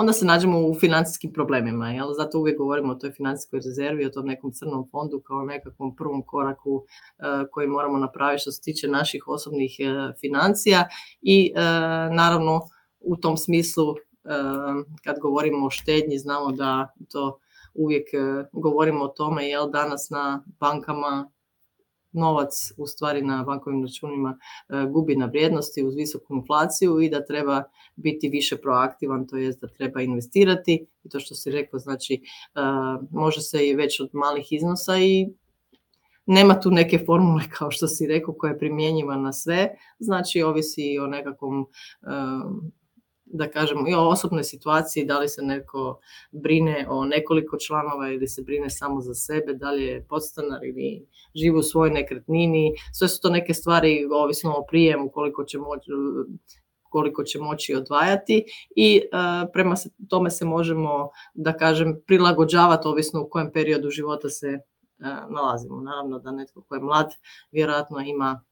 onda 0.00 0.12
se 0.12 0.26
nađemo 0.26 0.66
u 0.66 0.74
financijskim 0.74 1.32
problemima. 1.32 1.90
Jel? 1.90 2.06
Zato 2.16 2.38
uvijek 2.38 2.58
govorimo 2.58 2.92
o 2.92 2.94
toj 2.94 3.12
financijskoj 3.12 3.60
rezervi, 3.64 4.06
o 4.06 4.10
tom 4.10 4.26
nekom 4.26 4.52
crnom 4.52 4.88
fondu 4.90 5.20
kao 5.20 5.42
nekakvom 5.42 5.96
prvom 5.96 6.22
koraku 6.26 6.84
eh, 7.18 7.22
koji 7.50 7.68
moramo 7.68 7.98
napraviti 7.98 8.40
što 8.40 8.52
se 8.52 8.60
tiče 8.62 8.88
naših 8.88 9.28
osobnih 9.28 9.76
eh, 9.78 10.12
financija 10.20 10.88
i 11.20 11.52
naravno 12.12 12.60
u 13.00 13.16
tom 13.16 13.36
smislu 13.36 13.94
kad 15.04 15.18
govorimo 15.22 15.66
o 15.66 15.70
štednji 15.70 16.18
znamo 16.18 16.52
da 16.52 16.94
to 17.12 17.38
uvijek 17.74 18.08
govorimo 18.52 19.04
o 19.04 19.08
tome 19.08 19.48
jel 19.48 19.70
danas 19.70 20.10
na 20.10 20.44
bankama 20.60 21.30
novac 22.12 22.72
u 22.76 22.86
stvari 22.86 23.22
na 23.22 23.42
bankovnim 23.42 23.84
računima 23.84 24.38
e, 24.68 24.86
gubi 24.90 25.16
na 25.16 25.26
vrijednosti 25.26 25.84
uz 25.84 25.94
visoku 25.94 26.34
inflaciju 26.34 27.00
i 27.00 27.10
da 27.10 27.24
treba 27.24 27.62
biti 27.96 28.28
više 28.28 28.56
proaktivan, 28.56 29.26
to 29.26 29.36
jest 29.36 29.60
da 29.60 29.68
treba 29.68 30.00
investirati. 30.00 30.86
I 31.04 31.08
to 31.08 31.20
što 31.20 31.34
si 31.34 31.50
rekao, 31.50 31.78
znači 31.78 32.14
e, 32.14 32.20
može 33.10 33.40
se 33.40 33.68
i 33.68 33.74
već 33.74 34.00
od 34.00 34.10
malih 34.12 34.46
iznosa 34.50 34.98
i 34.98 35.28
nema 36.26 36.60
tu 36.60 36.70
neke 36.70 36.98
formule 37.06 37.42
kao 37.58 37.70
što 37.70 37.88
si 37.88 38.06
rekao 38.06 38.34
koja 38.34 38.50
je 38.50 38.58
primjenjiva 38.58 39.16
na 39.16 39.32
sve, 39.32 39.68
znači 39.98 40.42
ovisi 40.42 40.98
o 40.98 41.06
nekakvom 41.06 41.62
e, 41.62 41.66
da 43.32 43.50
kažemo 43.50 43.88
i 43.88 43.94
o 43.94 44.08
osobnoj 44.08 44.44
situaciji, 44.44 45.04
da 45.04 45.18
li 45.18 45.28
se 45.28 45.42
neko 45.42 46.00
brine 46.30 46.86
o 46.90 47.04
nekoliko 47.04 47.58
članova 47.58 48.08
ili 48.08 48.28
se 48.28 48.42
brine 48.42 48.70
samo 48.70 49.00
za 49.00 49.14
sebe, 49.14 49.54
da 49.54 49.70
li 49.70 49.84
je 49.84 50.06
podstanar 50.08 50.64
ili 50.64 51.06
živi 51.34 51.56
u 51.58 51.62
svojoj 51.62 51.90
nekretnini. 51.90 52.72
Sve 52.92 53.08
su 53.08 53.20
to 53.20 53.30
neke 53.30 53.54
stvari 53.54 54.08
ovisno 54.12 54.54
o 54.56 54.64
prijemu 54.68 55.10
koliko 55.10 55.44
će 55.44 55.58
moći 55.58 55.90
koliko 56.90 57.24
će 57.24 57.38
moći 57.38 57.74
odvajati 57.74 58.44
i 58.76 59.00
uh, 59.02 59.50
prema 59.52 59.74
tome 60.08 60.30
se 60.30 60.44
možemo, 60.44 61.10
da 61.34 61.52
kažem, 61.52 62.00
prilagođavati 62.06 62.88
ovisno 62.88 63.22
u 63.22 63.28
kojem 63.28 63.52
periodu 63.52 63.90
života 63.90 64.28
se 64.28 64.48
uh, 64.48 65.06
nalazimo. 65.34 65.80
Naravno 65.80 66.18
da 66.18 66.32
netko 66.32 66.62
ko 66.62 66.74
je 66.74 66.80
mlad 66.80 67.12
vjerojatno 67.50 68.00
ima 68.00 68.44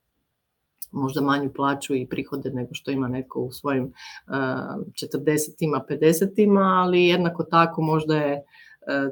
možda 0.91 1.21
manju 1.21 1.53
plaću 1.53 1.95
i 1.95 2.07
prihode 2.07 2.51
nego 2.51 2.75
što 2.75 2.91
ima 2.91 3.09
neko 3.09 3.41
u 3.41 3.53
svojim 3.53 3.85
uh, 3.85 4.33
40-ima, 4.93 5.85
50-ima, 5.91 6.61
ali 6.61 7.05
jednako 7.05 7.43
tako 7.43 7.83
možda 7.83 8.17
je 8.17 8.43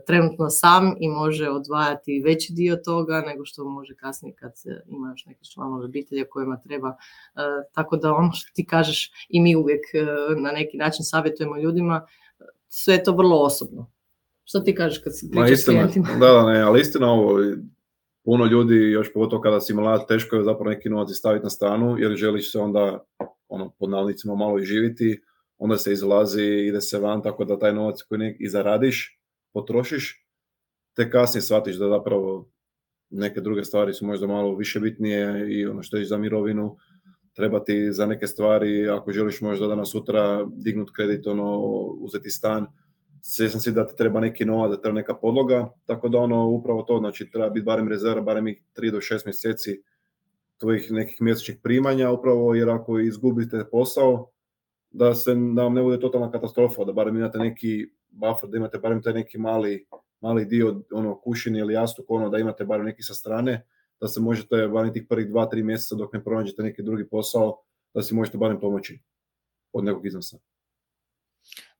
trenutno 0.06 0.50
sam 0.50 0.94
i 1.00 1.08
može 1.08 1.48
odvajati 1.50 2.22
veći 2.24 2.52
dio 2.52 2.76
toga 2.76 3.22
nego 3.26 3.44
što 3.44 3.64
može 3.64 3.94
kasnije 3.94 4.34
kad 4.34 4.52
ima 4.86 5.10
još 5.10 5.26
neke 5.26 5.44
članove 5.54 5.84
obitelje 5.84 6.24
kojima 6.24 6.60
treba. 6.60 6.96
Tako 7.72 7.96
da 7.96 8.12
ono 8.12 8.32
što 8.32 8.50
ti 8.54 8.66
kažeš 8.66 9.26
i 9.28 9.40
mi 9.40 9.56
uvijek 9.56 9.80
na 10.42 10.52
neki 10.52 10.76
način 10.76 11.04
savjetujemo 11.04 11.56
ljudima, 11.56 12.06
sve 12.68 12.94
je 12.94 13.02
to 13.02 13.12
vrlo 13.12 13.42
osobno. 13.42 13.90
Što 14.44 14.60
ti 14.60 14.74
kažeš 14.74 14.98
kad 14.98 15.18
si 15.18 15.30
pričaš 15.30 15.62
s 15.62 15.64
klijentima? 15.64 16.08
Da, 16.20 16.26
da, 16.26 16.52
ne, 16.52 16.60
ali 16.60 16.80
istina 16.80 17.10
ovo, 17.10 17.38
puno 18.24 18.46
ljudi, 18.46 18.74
još 18.74 19.12
pogotovo 19.12 19.42
kada 19.42 19.60
si 19.60 19.74
mlad, 19.74 20.08
teško 20.08 20.36
je 20.36 20.44
zapravo 20.44 20.70
neki 20.70 20.88
novac 20.88 21.10
staviti 21.10 21.42
na 21.42 21.50
stranu, 21.50 21.98
jer 21.98 22.16
želiš 22.16 22.52
se 22.52 22.58
onda, 22.58 23.04
ono, 23.48 23.70
pod 23.78 23.90
nalnicima 23.90 24.34
malo 24.34 24.58
i 24.58 24.64
živiti, 24.64 25.20
onda 25.58 25.76
se 25.76 25.92
izlazi, 25.92 26.44
ide 26.44 26.80
se 26.80 26.98
van, 26.98 27.22
tako 27.22 27.44
da 27.44 27.58
taj 27.58 27.72
novac 27.72 28.02
koji 28.02 28.36
i 28.38 28.48
zaradiš, 28.48 29.20
potrošiš, 29.52 30.26
te 30.96 31.10
kasnije 31.10 31.42
shvatiš 31.42 31.76
da 31.76 31.88
zapravo 31.88 32.50
neke 33.10 33.40
druge 33.40 33.64
stvari 33.64 33.94
su 33.94 34.06
možda 34.06 34.26
malo 34.26 34.56
više 34.56 34.80
bitnije 34.80 35.46
i 35.48 35.66
ono 35.66 35.82
što 35.82 35.96
je 35.96 36.04
za 36.04 36.16
mirovinu, 36.16 36.76
treba 37.32 37.64
ti 37.64 37.92
za 37.92 38.06
neke 38.06 38.26
stvari, 38.26 38.88
ako 38.88 39.12
želiš 39.12 39.40
možda 39.40 39.66
danas 39.66 39.90
sutra 39.90 40.46
dignut 40.52 40.90
kredit, 40.96 41.26
ono, 41.26 41.58
uzeti 42.00 42.30
stan, 42.30 42.66
svjestan 43.26 43.60
si 43.60 43.72
da 43.72 43.86
ti 43.86 43.96
treba 43.96 44.20
neki 44.20 44.44
novac, 44.44 44.70
da 44.70 44.80
treba 44.80 44.94
neka 44.94 45.14
podloga, 45.14 45.70
tako 45.86 46.08
da 46.08 46.18
ono 46.18 46.48
upravo 46.48 46.82
to, 46.82 46.98
znači 46.98 47.30
treba 47.30 47.48
biti 47.50 47.64
barem 47.64 47.88
rezerva, 47.88 48.22
barem 48.22 48.48
ih 48.48 48.62
3 48.76 48.90
do 48.90 48.98
6 48.98 49.26
mjeseci 49.26 49.82
tvojih 50.58 50.92
nekih 50.92 51.16
mjesečnih 51.20 51.58
primanja, 51.62 52.10
upravo 52.10 52.54
jer 52.54 52.70
ako 52.70 52.98
izgubite 53.00 53.64
posao, 53.70 54.30
da, 54.90 55.14
se, 55.14 55.34
da 55.54 55.62
vam 55.62 55.74
ne 55.74 55.82
bude 55.82 56.00
totalna 56.00 56.30
katastrofa, 56.30 56.84
da 56.84 56.92
barem 56.92 57.16
imate 57.16 57.38
neki 57.38 57.86
buffer, 58.10 58.50
da 58.50 58.56
imate 58.56 58.78
barem 58.78 59.02
taj 59.02 59.12
neki 59.12 59.38
mali, 59.38 59.86
mali 60.20 60.44
dio 60.44 60.82
ono 60.92 61.20
kušine 61.20 61.58
ili 61.58 61.74
jastuk, 61.74 62.04
ono 62.08 62.28
da 62.28 62.38
imate 62.38 62.64
barem 62.64 62.86
neki 62.86 63.02
sa 63.02 63.14
strane, 63.14 63.66
da 64.00 64.08
se 64.08 64.20
možete 64.20 64.68
barem 64.68 64.92
tih 64.92 65.06
prvih 65.08 65.28
2-3 65.28 65.62
mjeseca 65.62 65.94
dok 65.94 66.12
ne 66.12 66.24
pronađete 66.24 66.62
neki 66.62 66.82
drugi 66.82 67.08
posao, 67.08 67.62
da 67.94 68.02
si 68.02 68.14
možete 68.14 68.38
barem 68.38 68.60
pomoći 68.60 69.00
od 69.72 69.84
nekog 69.84 70.06
iznosa. 70.06 70.38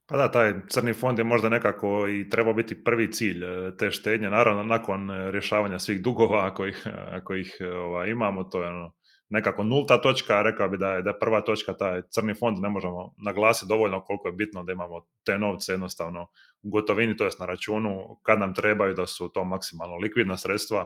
Pa 0.07 0.17
da, 0.17 0.31
taj 0.31 0.53
crni 0.69 0.93
fond 0.93 1.17
je 1.17 1.23
možda 1.23 1.49
nekako 1.49 2.07
i 2.07 2.29
treba 2.29 2.53
biti 2.53 2.83
prvi 2.83 3.11
cilj 3.11 3.43
e, 3.43 3.77
te 3.77 3.91
štednje. 3.91 4.29
Naravno, 4.29 4.63
nakon 4.63 5.11
e, 5.11 5.31
rješavanja 5.31 5.79
svih 5.79 6.01
dugova, 6.01 6.45
ako 6.49 6.65
ih, 6.65 6.87
ako 7.11 7.35
ih 7.35 7.57
ova, 7.75 8.05
imamo, 8.07 8.43
to 8.43 8.63
je 8.63 8.69
ono, 8.69 8.93
nekako 9.29 9.63
nulta 9.63 10.01
točka, 10.01 10.41
rekao 10.41 10.69
bi 10.69 10.77
da 10.77 10.93
je, 10.93 11.01
da 11.01 11.09
je 11.09 11.19
prva 11.19 11.41
točka 11.41 11.73
taj 11.73 12.01
crni 12.09 12.33
fond, 12.33 12.59
ne 12.59 12.69
možemo 12.69 13.13
naglasiti 13.17 13.69
dovoljno 13.69 14.01
koliko 14.01 14.27
je 14.27 14.31
bitno 14.31 14.63
da 14.63 14.71
imamo 14.71 15.05
te 15.23 15.37
novce 15.37 15.71
jednostavno 15.71 16.27
u 16.63 16.69
gotovini, 16.69 17.17
to 17.17 17.25
jest 17.25 17.39
na 17.39 17.45
računu, 17.45 18.19
kad 18.23 18.39
nam 18.39 18.53
trebaju 18.53 18.93
da 18.93 19.07
su 19.07 19.29
to 19.29 19.43
maksimalno 19.43 19.95
likvidna 19.95 20.37
sredstva, 20.37 20.85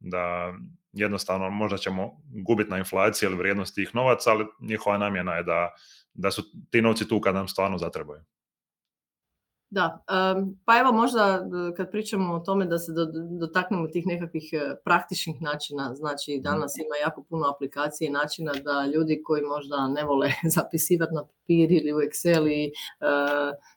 da 0.00 0.54
jednostavno 0.92 1.50
možda 1.50 1.78
ćemo 1.78 2.10
gubiti 2.46 2.70
na 2.70 2.78
inflaciji 2.78 3.26
ili 3.26 3.36
vrijednosti 3.36 3.84
tih 3.84 3.94
novaca, 3.94 4.30
ali 4.30 4.46
njihova 4.60 4.98
namjena 4.98 5.34
je 5.34 5.42
da, 5.42 5.70
da 6.14 6.30
su 6.30 6.42
ti 6.70 6.82
novci 6.82 7.08
tu 7.08 7.20
kad 7.20 7.34
nam 7.34 7.48
stvarno 7.48 7.78
zatrebaju. 7.78 8.22
Da, 9.74 10.04
pa 10.64 10.78
evo 10.80 10.92
možda 10.92 11.44
kad 11.76 11.90
pričamo 11.90 12.34
o 12.34 12.38
tome 12.38 12.66
da 12.66 12.78
se 12.78 12.92
dotaknemo 13.40 13.86
tih 13.86 14.06
nekakvih 14.06 14.50
e, 14.52 14.74
praktičnih 14.84 15.42
načina, 15.42 15.94
znači 15.94 16.34
mhm. 16.34 16.42
danas 16.42 16.76
ima 16.76 16.96
jako 17.02 17.22
puno 17.22 17.46
aplikacije 17.54 18.08
i 18.08 18.10
načina 18.10 18.52
da 18.64 18.86
ljudi 18.94 19.22
koji 19.24 19.42
možda 19.42 19.88
ne 19.88 20.04
vole 20.04 20.30
zapisivati 20.56 21.14
na 21.14 21.24
papir 21.24 21.72
ili 21.72 21.92
u 21.92 21.96
Excel 21.96 22.48
i 22.48 22.64
e, 22.66 22.72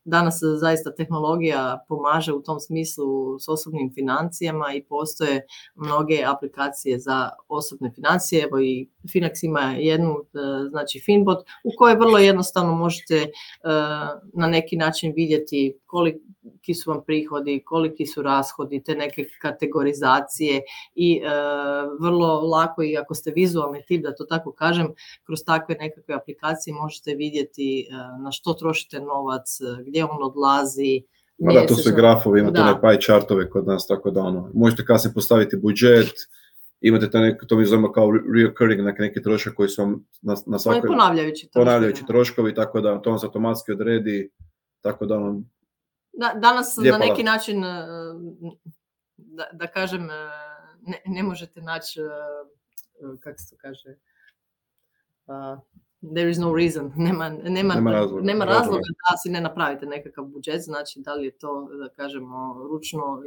danas 0.06 0.40
zaista 0.60 0.96
tehnologija 0.96 1.86
pomaže 1.88 2.34
u 2.34 2.42
tom 2.42 2.60
smislu 2.60 3.40
s 3.40 3.50
osobnim 3.50 3.92
financijama 3.94 4.74
i 4.74 4.84
postoje 4.84 5.46
mnoge 5.75 6.24
aplikacije 6.25 7.00
za 7.00 7.30
osobne 7.48 7.92
financije, 7.96 8.44
evo 8.44 8.60
i 8.60 8.90
Finax 9.14 9.46
ima 9.46 9.75
jednu, 9.78 10.12
e, 10.12 10.70
znači 10.70 11.02
Finbot, 11.06 11.40
u 11.64 11.72
kojoj 11.78 11.96
vrlo 11.96 12.18
jednostavno 12.18 12.75
možete 12.75 13.25
na 14.34 14.48
neki 14.48 14.78
način 14.78 15.14
vidjeti 15.16 15.80
koliki 15.96 16.74
su 16.74 16.92
vam 16.92 17.02
prihodi, 17.06 17.64
koliki 17.66 18.06
su 18.06 18.22
rashodi, 18.22 18.84
te 18.84 18.96
neke 18.96 19.25
kategorizacije 19.42 20.62
i 20.96 21.22
e, 21.24 21.30
vrlo 22.00 22.42
lako 22.42 22.84
i 22.84 22.98
ako 22.98 23.16
ste 23.16 23.32
vizualni 23.36 23.84
tip, 23.88 24.04
da 24.04 24.16
to 24.16 24.25
tako 24.25 24.52
kažem, 24.52 24.88
kroz 25.24 25.44
takve 25.46 25.75
nekakve 25.80 26.16
aplikacije 26.16 26.74
možete 26.74 27.16
vidjeti 27.16 27.80
e, 27.80 27.94
na 28.24 28.32
što 28.32 28.54
trošite 28.54 29.00
novac, 29.00 29.58
gdje 29.88 30.06
on 30.06 30.24
odlazi, 30.24 31.04
Ma 31.38 31.54
da, 31.54 31.66
tu 31.68 31.75
su 31.75 31.92
grafovi, 31.96 32.40
imate 32.40 32.62
one 32.62 32.82
pie 32.82 33.02
chartove 33.02 33.50
kod 33.50 33.68
nas, 33.68 33.88
tako 33.88 34.12
da 34.12 34.22
ono, 34.22 34.52
možete 34.54 34.86
kasnije 34.86 35.14
postaviti 35.14 35.58
budžet, 35.58 36.14
imate 36.82 37.10
to, 37.10 37.20
nek, 37.20 37.42
to 37.48 37.58
mi 37.58 37.66
zovemo 37.66 37.92
kao 37.92 38.12
recurring, 38.36 38.82
neke, 38.82 39.02
neki 39.02 39.22
trošak 39.22 39.54
koji 39.54 39.70
su 39.70 39.82
vam 39.82 40.06
na, 40.22 40.36
na 40.46 40.60
svakoj... 40.60 40.88
Ponavljajući 40.88 41.48
troškovi. 41.48 41.66
Ponavljajući 41.66 42.06
troškovi, 42.08 42.56
tako 42.56 42.82
da 42.82 43.02
to 43.02 43.10
vam 43.10 43.20
se 43.20 43.25
automatski 43.25 43.72
odredi, 43.72 44.30
tako 44.82 45.06
da 45.06 45.18
ono, 45.18 45.44
da, 46.18 46.34
danas 46.40 46.78
na 46.78 46.98
neki 46.98 47.24
način, 47.24 47.64
e, 47.64 47.88
da, 49.18 49.48
da 49.52 49.68
kažem, 49.68 50.10
e, 50.10 50.30
ne, 50.82 51.02
ne 51.06 51.24
možete 51.24 51.62
naći, 51.62 52.00
e, 52.00 52.06
kako 53.20 53.38
se 53.38 53.50
to 53.50 53.56
kaže, 53.62 53.96
uh, 55.28 55.60
there 56.16 56.30
is 56.30 56.38
no 56.38 56.54
reason, 56.54 56.94
nema, 57.08 57.30
nema, 57.30 57.74
nema 57.74 57.92
razloga, 57.92 58.26
nema 58.26 58.46
razloga 58.46 58.82
da 59.12 59.18
si 59.18 59.30
ne 59.30 59.42
napravite 59.42 59.86
nekakav 59.86 60.26
budžet, 60.26 60.62
znači 60.62 61.00
da 61.00 61.14
li 61.14 61.26
je 61.26 61.38
to, 61.38 61.70
da 61.80 61.90
kažemo, 61.90 62.68
ručno 62.72 63.22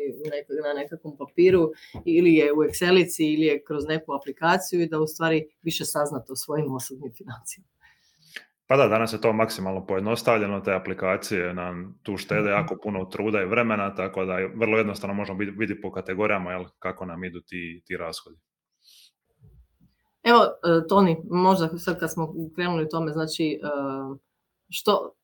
na 0.67 0.81
nekakvom 0.81 1.17
papiru 1.17 1.73
ili 2.05 2.35
je 2.35 2.53
u 2.53 2.57
Excelici 2.57 3.35
ili 3.35 3.47
je 3.47 3.65
kroz 3.65 3.85
neku 3.87 4.13
aplikaciju 4.13 4.81
i 4.81 4.89
da 4.89 5.01
u 5.01 5.07
stvari 5.07 5.47
više 5.63 5.85
saznate 5.85 6.33
o 6.33 6.37
svojim 6.37 6.75
osobnim 6.75 7.13
financijama. 7.19 7.69
Pa 8.69 8.77
da, 8.77 8.89
danas 8.89 9.13
je 9.13 9.21
to 9.21 9.33
maksimalno 9.33 9.87
pojednostavljeno, 9.87 10.61
te 10.61 10.75
aplikacije 10.75 11.55
nam 11.55 11.99
tu 12.03 12.17
štede 12.17 12.41
mhm. 12.41 12.51
jako 12.51 12.77
puno 12.83 13.05
truda 13.05 13.43
i 13.43 13.47
vremena, 13.47 13.95
tako 13.95 14.25
da 14.25 14.37
vrlo 14.55 14.79
jednostavno 14.79 15.15
možemo 15.15 15.39
vidjeti 15.39 15.81
po 15.83 15.93
kategorijama 15.93 16.53
jel, 16.53 16.65
kako 16.79 17.07
nam 17.07 17.25
idu 17.25 17.41
ti, 17.41 17.83
ti 17.87 17.97
rashodi. 17.97 18.37
Evo, 20.23 20.43
e, 20.43 20.87
Toni, 20.89 21.17
možda 21.31 21.79
sad 21.79 22.01
kad 22.01 22.13
smo 22.13 22.35
krenuli 22.55 22.85
u 22.85 22.89
tome, 22.89 23.13
znači, 23.13 23.61
e, 23.63 23.69
što, 24.69 25.15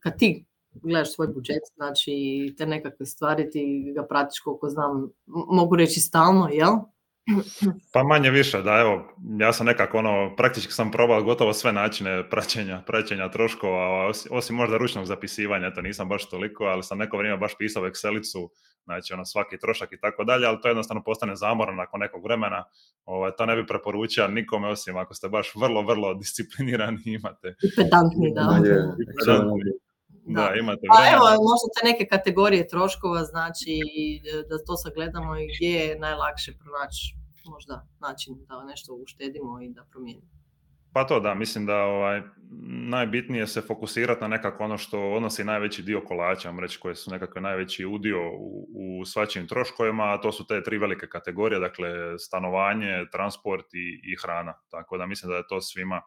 kad 0.00 0.18
ti 0.18 0.46
gledaš 0.72 1.14
svoj 1.14 1.28
budžet, 1.28 1.62
znači 1.74 2.14
te 2.58 2.66
nekakve 2.66 3.06
stvari, 3.06 3.50
ti 3.50 3.92
ga 3.94 4.06
pratiš 4.06 4.40
koliko 4.40 4.68
znam, 4.68 5.10
mogu 5.26 5.76
reći 5.76 6.00
stalno, 6.00 6.48
jel? 6.52 6.72
Pa 7.92 8.02
manje 8.02 8.30
više, 8.30 8.62
da 8.62 8.78
evo, 8.80 9.14
ja 9.40 9.52
sam 9.52 9.66
nekako 9.66 9.98
ono, 9.98 10.36
praktički 10.36 10.72
sam 10.72 10.90
probao 10.90 11.22
gotovo 11.22 11.52
sve 11.52 11.72
načine 11.72 12.30
praćenja, 12.30 12.82
praćenja 12.86 13.28
troškova, 13.28 14.12
osim 14.30 14.56
možda 14.56 14.76
ručnog 14.76 15.06
zapisivanja, 15.06 15.74
to 15.74 15.82
nisam 15.82 16.08
baš 16.08 16.28
toliko, 16.28 16.64
ali 16.64 16.82
sam 16.82 16.98
neko 16.98 17.16
vrijeme 17.16 17.38
baš 17.38 17.52
pisao 17.58 17.82
Excelicu, 17.82 18.48
znači 18.84 19.12
ono 19.12 19.24
svaki 19.24 19.58
trošak 19.58 19.92
i 19.92 20.00
tako 20.00 20.24
dalje, 20.24 20.46
ali 20.46 20.58
to 20.62 20.68
jednostavno 20.68 21.02
postane 21.02 21.36
zamorno 21.36 21.74
nakon 21.74 22.00
nekog 22.00 22.24
vremena, 22.24 22.64
ovaj, 23.04 23.30
to 23.38 23.46
ne 23.46 23.56
bi 23.56 23.66
preporučio 23.66 24.28
nikome 24.28 24.68
osim 24.68 24.96
ako 24.96 25.14
ste 25.14 25.28
baš 25.28 25.52
vrlo, 25.54 25.82
vrlo 25.82 26.14
disciplinirani 26.14 27.02
imate. 27.18 27.48
I 27.62 27.68
pedantni, 27.76 28.34
da. 28.34 28.60
Da, 30.24 30.54
imate 30.60 30.80
Pa 30.88 31.00
evo, 31.14 31.24
možda 31.24 31.66
te 31.74 31.86
neke 31.90 32.04
kategorije 32.06 32.68
troškova, 32.68 33.24
znači 33.24 33.74
da 34.48 34.64
to 34.64 34.76
sagledamo 34.76 35.38
i 35.38 35.48
gdje 35.56 35.74
je 35.74 35.98
najlakše 35.98 36.52
pronaći 36.58 37.19
možda 37.44 37.86
način 38.00 38.34
da 38.48 38.64
nešto 38.64 38.94
uštedimo 38.94 39.62
i 39.62 39.68
da 39.68 39.84
promijenimo. 39.90 40.40
Pa 40.92 41.04
to 41.04 41.20
da, 41.20 41.34
mislim 41.34 41.66
da 41.66 41.76
ovaj, 41.76 42.22
najbitnije 42.88 43.46
se 43.46 43.60
fokusirati 43.60 44.20
na 44.20 44.28
nekako 44.28 44.64
ono 44.64 44.78
što 44.78 45.12
odnosi 45.12 45.44
najveći 45.44 45.82
dio 45.82 46.00
kolača, 46.00 46.52
reći 46.60 46.78
koje 46.80 46.94
su 46.94 47.10
nekako 47.10 47.40
najveći 47.40 47.86
udio 47.86 48.30
u, 48.30 48.68
u 48.74 49.04
svačim 49.04 49.46
troškovima, 49.46 50.04
a 50.04 50.20
to 50.20 50.32
su 50.32 50.46
te 50.46 50.62
tri 50.62 50.78
velike 50.78 51.06
kategorije, 51.06 51.60
dakle 51.60 52.18
stanovanje, 52.18 53.06
transport 53.12 53.66
i, 53.74 54.00
i 54.12 54.16
hrana. 54.22 54.54
Tako 54.70 54.98
da 54.98 55.06
mislim 55.06 55.30
da 55.30 55.36
je 55.36 55.46
to 55.48 55.60
svima 55.60 56.02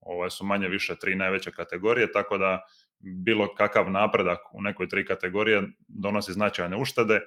ovaj, 0.00 0.30
su 0.30 0.44
manje 0.44 0.68
više 0.68 0.96
tri 0.96 1.14
najveće 1.14 1.50
kategorije, 1.50 2.12
tako 2.12 2.38
da 2.38 2.62
bilo 3.00 3.54
kakav 3.54 3.90
napredak 3.90 4.38
u 4.54 4.62
nekoj 4.62 4.88
tri 4.88 5.06
kategorije 5.06 5.62
donosi 5.88 6.32
značajne 6.32 6.76
uštede, 6.76 7.20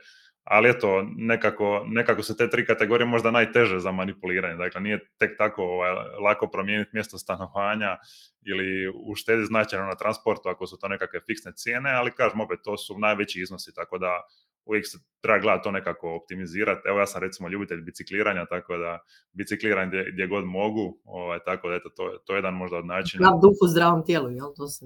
ali 0.44 0.70
eto, 0.70 1.06
nekako, 1.18 1.86
nekako 1.88 2.24
su 2.24 2.38
te 2.38 2.50
tri 2.50 2.66
kategorije 2.66 3.06
možda 3.06 3.32
najteže 3.32 3.80
za 3.80 3.92
manipuliranje. 3.92 4.56
Dakle, 4.56 4.82
nije 4.82 5.00
tek 5.18 5.38
tako 5.38 5.64
ovaj, 5.64 5.92
lako 6.24 6.48
promijeniti 6.48 6.92
mjesto 6.94 7.18
stanovanja 7.18 7.98
ili 8.42 8.94
uštediti 9.06 9.48
značajno 9.48 9.86
na 9.86 9.96
transportu 9.96 10.50
ako 10.50 10.68
su 10.68 10.78
to 10.78 10.88
nekakve 10.88 11.20
fiksne 11.26 11.52
cijene, 11.56 11.92
ali 11.92 12.12
kažem 12.12 12.42
opet, 12.42 12.60
to 12.64 12.78
su 12.78 13.00
najveći 13.00 13.42
iznosi, 13.42 13.74
tako 13.74 13.98
da 13.98 14.22
uvijek 14.66 14.88
se 14.88 14.98
treba 15.22 15.40
gledati 15.40 15.64
to 15.64 15.72
nekako 15.72 16.16
optimizirati. 16.16 16.82
Evo 16.86 17.00
ja 17.00 17.08
sam 17.08 17.22
recimo 17.22 17.50
ljubitelj 17.50 17.82
bicikliranja, 17.82 18.46
tako 18.46 18.78
da 18.78 19.00
bicikliram 19.32 19.88
gdje, 19.90 20.12
gdje 20.14 20.28
god 20.28 20.46
mogu, 20.46 21.00
ovaj, 21.04 21.40
tako 21.46 21.70
da 21.70 21.76
eto, 21.76 21.90
to, 21.90 22.18
to 22.26 22.34
je 22.34 22.38
jedan 22.38 22.54
možda 22.54 22.78
od 22.78 22.86
načina. 22.86 23.26
Zdrav 23.26 23.40
duh 23.42 23.58
u 23.62 23.68
zdravom 23.68 24.06
tijelu, 24.06 24.30
jel 24.30 24.48
to 24.56 24.68
se? 24.68 24.86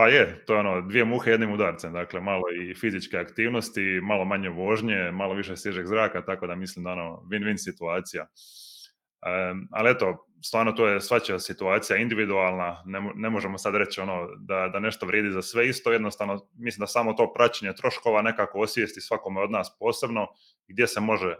Pa 0.00 0.08
je, 0.08 0.44
to 0.46 0.54
je 0.54 0.60
ono, 0.60 0.80
dvije 0.80 1.04
muhe 1.04 1.30
jednim 1.30 1.52
udarcem, 1.52 1.92
dakle 1.92 2.20
malo 2.20 2.42
i 2.62 2.74
fizičke 2.74 3.18
aktivnosti, 3.18 4.00
malo 4.02 4.24
manje 4.24 4.48
vožnje, 4.48 5.10
malo 5.12 5.34
više 5.34 5.56
svježeg 5.56 5.86
zraka, 5.86 6.24
tako 6.24 6.46
da 6.46 6.54
mislim 6.54 6.84
da 6.84 6.92
ono, 6.92 7.22
win-win 7.30 7.56
situacija. 7.56 8.22
Um, 8.22 9.68
ali 9.70 9.90
eto, 9.90 10.26
stvarno 10.42 10.72
to 10.72 10.88
je 10.88 11.00
svačija 11.00 11.38
situacija 11.38 11.96
individualna, 11.96 12.82
ne, 12.86 13.10
ne, 13.14 13.30
možemo 13.30 13.58
sad 13.58 13.74
reći 13.74 14.00
ono 14.00 14.28
da, 14.36 14.68
da 14.72 14.78
nešto 14.78 15.06
vrijedi 15.06 15.30
za 15.30 15.42
sve 15.42 15.68
isto, 15.68 15.92
jednostavno 15.92 16.48
mislim 16.58 16.80
da 16.80 16.86
samo 16.86 17.12
to 17.12 17.32
praćenje 17.32 17.72
troškova 17.72 18.22
nekako 18.22 18.60
osvijesti 18.60 19.00
svakome 19.00 19.40
od 19.40 19.50
nas 19.50 19.76
posebno 19.78 20.26
gdje 20.68 20.86
se 20.86 21.00
može 21.00 21.28
uh, 21.28 21.34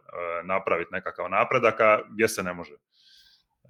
napraviti 0.44 0.92
nekakav 0.92 1.30
napredak, 1.30 1.80
a 1.80 2.00
gdje 2.10 2.28
se 2.28 2.42
ne 2.42 2.54
može. 2.54 2.74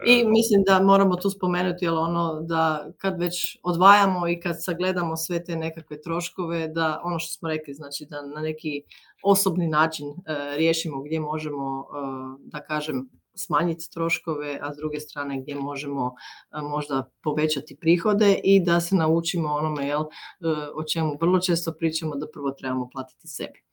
I 0.07 0.25
mislim 0.25 0.63
da 0.67 0.81
moramo 0.81 1.17
tu 1.17 1.31
spomenuti 1.31 1.85
jel 1.85 1.99
ono 1.99 2.41
da 2.41 2.91
kad 2.99 3.21
već 3.21 3.59
odvajamo 3.63 4.29
i 4.29 4.41
kad 4.41 4.65
sagledamo 4.65 5.17
sve 5.17 5.45
te 5.45 5.57
nekakve 5.57 6.01
troškove 6.01 6.69
da 6.69 7.01
ono 7.05 7.19
što 7.19 7.33
smo 7.33 7.49
rekli 7.49 7.75
znači 7.75 8.07
da 8.11 8.23
na 8.23 8.41
neki 8.41 8.83
osobni 9.23 9.69
način 9.69 10.09
uh, 10.09 10.17
riješimo 10.57 11.03
gdje 11.03 11.21
možemo 11.21 11.81
uh, 11.81 12.41
da 12.41 12.61
kažem 12.61 13.09
smanjiti 13.35 13.91
troškove, 13.93 14.59
a 14.63 14.75
s 14.75 14.77
druge 14.77 15.01
strane 15.01 15.41
gdje 15.41 15.55
možemo 15.55 16.15
možda 16.63 17.11
povećati 17.23 17.77
prihode 17.81 18.41
i 18.45 18.65
da 18.65 18.81
se 18.81 18.95
naučimo 18.95 19.49
onome 19.49 19.87
jel, 19.87 20.05
o 20.75 20.85
čemu 20.93 21.17
vrlo 21.21 21.41
često 21.41 21.73
pričamo 21.79 22.17
da 22.17 22.27
prvo 22.33 22.51
trebamo 22.51 22.89
platiti 22.93 23.29
sebi. 23.29 23.70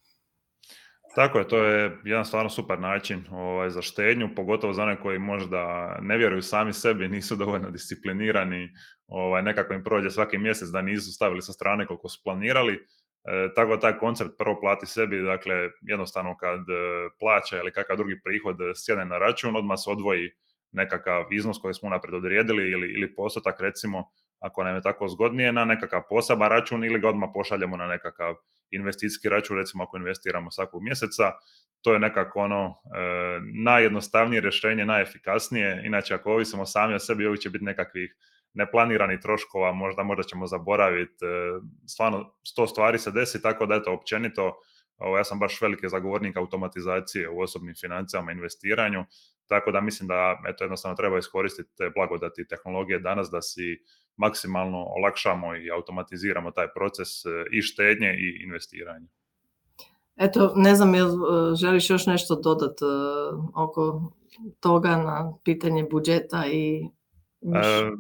Tako 1.17 1.39
je, 1.39 1.47
to 1.47 1.63
je 1.63 1.97
jedan 2.03 2.25
stvarno 2.25 2.49
super 2.49 2.79
način 2.79 3.23
ovaj, 3.31 3.69
za 3.69 3.81
štednju, 3.81 4.29
pogotovo 4.35 4.73
za 4.73 4.83
one 4.83 4.99
koji 4.99 5.19
možda 5.19 5.95
ne 6.01 6.17
vjeruju 6.17 6.41
sami 6.41 6.73
sebi, 6.73 7.07
nisu 7.15 7.35
dovoljno 7.35 7.69
disciplinirani, 7.69 8.69
ovaj, 9.07 9.43
nekako 9.43 9.73
im 9.73 9.83
prođe 9.83 10.09
svaki 10.09 10.37
mjesec 10.37 10.69
da 10.69 10.81
nisu 10.81 11.11
stavili 11.11 11.41
sa 11.41 11.53
strane 11.53 11.85
koliko 11.85 12.09
su 12.09 12.21
planirali, 12.23 12.79
E, 13.27 13.53
tako 13.55 13.75
da 13.75 13.79
taj 13.79 13.97
koncept 13.97 14.37
prvo 14.37 14.59
plati 14.59 14.85
sebi, 14.85 15.21
dakle 15.21 15.55
jednostavno 15.81 16.37
kad 16.37 16.59
e, 16.59 17.09
plaća 17.19 17.57
ili 17.57 17.71
kakav 17.71 17.97
drugi 17.97 18.21
prihod 18.23 18.57
sjene 18.75 19.05
na 19.05 19.17
račun, 19.17 19.55
odmah 19.55 19.77
se 19.83 19.89
odvoji 19.89 20.31
nekakav 20.71 21.23
iznos 21.31 21.57
koji 21.61 21.73
smo 21.73 21.89
naprijed 21.89 22.15
odrijedili 22.15 22.71
ili, 22.71 22.87
ili 22.93 23.15
postotak 23.15 23.61
recimo, 23.61 24.11
ako 24.39 24.63
nam 24.63 24.75
je 24.75 24.81
tako 24.81 25.07
zgodnije, 25.07 25.51
na 25.51 25.65
nekakav 25.65 26.01
poseban 26.09 26.49
račun 26.49 26.83
ili 26.83 26.99
ga 26.99 27.09
odmah 27.09 27.29
pošaljemo 27.33 27.77
na 27.77 27.87
nekakav 27.87 28.35
investicijski 28.71 29.29
račun, 29.29 29.57
recimo 29.57 29.83
ako 29.83 29.97
investiramo 29.97 30.51
svakog 30.51 30.83
mjeseca, 30.83 31.31
to 31.81 31.93
je 31.93 31.99
nekako 31.99 32.39
ono 32.39 32.65
e, 32.65 32.99
najjednostavnije 33.63 34.41
rješenje, 34.41 34.85
najefikasnije, 34.85 35.81
inače 35.85 36.13
ako 36.13 36.33
ovisimo 36.33 36.65
sami 36.65 36.93
o 36.93 36.99
sebi, 36.99 37.25
ovih 37.25 37.39
će 37.39 37.49
biti 37.49 37.65
nekakvih 37.65 38.15
neplaniranih 38.53 39.19
troškova, 39.19 39.71
možda, 39.71 40.03
možda 40.03 40.23
ćemo 40.23 40.47
zaboraviti, 40.47 41.25
e, 41.25 41.27
stvarno 41.87 42.33
sto 42.43 42.67
stvari 42.67 42.99
se 42.99 43.11
desi, 43.11 43.41
tako 43.41 43.65
da 43.65 43.75
eto, 43.75 43.93
općenito, 43.93 44.53
ovo, 44.97 45.17
ja 45.17 45.23
sam 45.23 45.39
baš 45.39 45.61
veliki 45.61 45.89
zagovornik 45.89 46.37
automatizacije 46.37 47.29
u 47.29 47.39
osobnim 47.39 47.75
financijama, 47.81 48.31
investiranju, 48.31 49.05
tako 49.47 49.71
da 49.71 49.81
mislim 49.81 50.07
da 50.07 50.41
eto, 50.47 50.63
jednostavno 50.63 50.95
treba 50.95 51.17
iskoristiti 51.17 51.69
te 51.77 51.89
blagodati 51.95 52.47
tehnologije 52.47 52.99
danas 52.99 53.29
da 53.31 53.41
si 53.41 53.77
maksimalno 54.17 54.77
olakšamo 54.77 55.55
i 55.55 55.71
automatiziramo 55.71 56.51
taj 56.51 56.67
proces 56.75 57.25
e, 57.25 57.29
i 57.51 57.61
štednje 57.61 58.07
i 58.07 58.43
investiranja. 58.43 59.07
Eto, 60.15 60.53
ne 60.55 60.75
znam, 60.75 60.95
jel 60.95 61.07
e, 61.07 61.55
želiš 61.55 61.89
još 61.89 62.05
nešto 62.05 62.35
dodati 62.35 62.85
oko 63.55 64.11
toga 64.59 64.89
na 64.89 65.33
pitanje 65.43 65.85
budžeta 65.91 66.45
i... 66.51 66.89
E, 67.41 67.91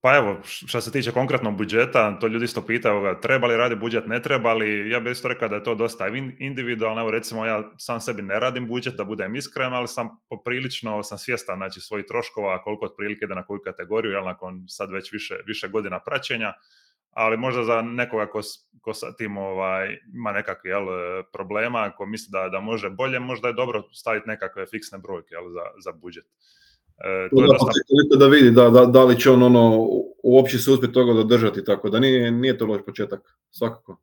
pa 0.00 0.16
evo, 0.16 0.40
što 0.44 0.80
se 0.80 0.92
tiče 0.92 1.12
konkretnog 1.12 1.56
budžeta, 1.56 2.18
to 2.20 2.26
ljudi 2.26 2.44
isto 2.44 2.66
pitaju 2.66 3.16
treba 3.22 3.46
li 3.46 3.56
raditi 3.56 3.80
budžet, 3.80 4.06
ne 4.06 4.22
treba 4.22 4.52
li, 4.52 4.90
ja 4.90 5.00
bih 5.00 5.12
isto 5.12 5.28
rekao 5.28 5.48
da 5.48 5.56
je 5.56 5.64
to 5.64 5.74
dosta 5.74 6.08
individualno, 6.38 7.00
evo 7.00 7.10
recimo 7.10 7.46
ja 7.46 7.70
sam 7.78 8.00
sebi 8.00 8.22
ne 8.22 8.40
radim 8.40 8.66
budžet, 8.68 8.94
da 8.94 9.04
budem 9.04 9.36
iskren, 9.36 9.72
ali 9.74 9.88
sam 9.88 10.08
poprilično 10.28 11.02
sam 11.02 11.18
svjestan 11.18 11.56
znači, 11.56 11.80
svojih 11.80 12.06
troškova, 12.08 12.62
koliko 12.62 12.84
otprilike 12.84 13.24
ide 13.24 13.34
na 13.34 13.46
koju 13.46 13.60
kategoriju, 13.64 14.12
jel, 14.12 14.24
nakon 14.24 14.64
sad 14.68 14.90
već 14.92 15.12
više, 15.12 15.34
više 15.46 15.68
godina 15.68 16.00
praćenja, 16.00 16.52
ali 17.10 17.36
možda 17.36 17.64
za 17.64 17.82
nekoga 17.82 18.26
ko, 18.26 18.40
ko 18.80 18.94
sa 18.94 19.12
tim 19.12 19.36
ovaj, 19.36 19.98
ima 20.14 20.32
nekakve 20.32 20.70
jel, 20.70 20.86
problema, 21.32 21.82
ako 21.82 22.06
misli 22.06 22.28
da, 22.32 22.48
da 22.48 22.60
može 22.60 22.90
bolje, 22.90 23.18
možda 23.18 23.48
je 23.48 23.54
dobro 23.54 23.82
staviti 23.92 24.28
nekakve 24.28 24.66
fiksne 24.66 24.98
brojke 24.98 25.34
jel, 25.34 25.50
za, 25.50 25.64
za 25.84 25.92
budžet. 25.92 26.24
E, 27.04 27.28
to 27.30 27.42
je 27.42 27.46
dosta... 27.46 28.18
da 28.18 28.26
vidi 28.26 28.50
da, 28.50 28.70
da, 28.70 28.84
da, 28.86 29.04
li 29.04 29.20
će 29.20 29.30
on 29.30 29.42
ono, 29.42 29.88
uopće 30.22 30.58
se 30.58 30.70
uspjeti 30.70 30.94
toga 30.94 31.12
dodržati, 31.12 31.64
tako 31.64 31.90
da 31.90 32.00
nije, 32.00 32.30
nije 32.30 32.58
to 32.58 32.66
loš 32.66 32.84
početak, 32.86 33.20
svakako. 33.50 34.00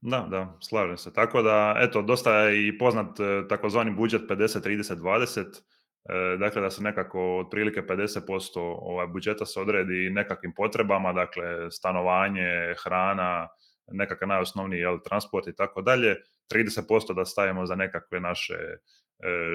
Da, 0.00 0.26
da, 0.30 0.56
slažem 0.60 0.96
se. 0.96 1.12
Tako 1.12 1.42
da, 1.42 1.74
eto, 1.78 2.02
dosta 2.02 2.38
je 2.38 2.68
i 2.68 2.78
poznat 2.78 3.20
e, 3.20 3.48
takozvani 3.48 3.90
budžet 3.90 4.22
50-30-20, 4.28 5.40
e, 5.40 6.36
dakle 6.38 6.62
da 6.62 6.70
se 6.70 6.82
nekako 6.82 7.38
otprilike 7.38 7.82
50% 7.82 8.50
ovaj 8.80 9.06
budžeta 9.06 9.46
se 9.46 9.60
odredi 9.60 10.10
nekakvim 10.10 10.52
potrebama, 10.56 11.12
dakle 11.12 11.70
stanovanje, 11.70 12.74
hrana, 12.84 13.48
nekakav 13.92 14.28
najosnovniji 14.28 14.80
jel, 14.80 14.98
transport 15.08 15.48
i 15.48 15.54
tako 15.56 15.82
dalje, 15.82 16.16
30% 16.54 17.14
da 17.14 17.24
stavimo 17.24 17.66
za 17.66 17.74
nekakve 17.74 18.20
naše 18.20 18.56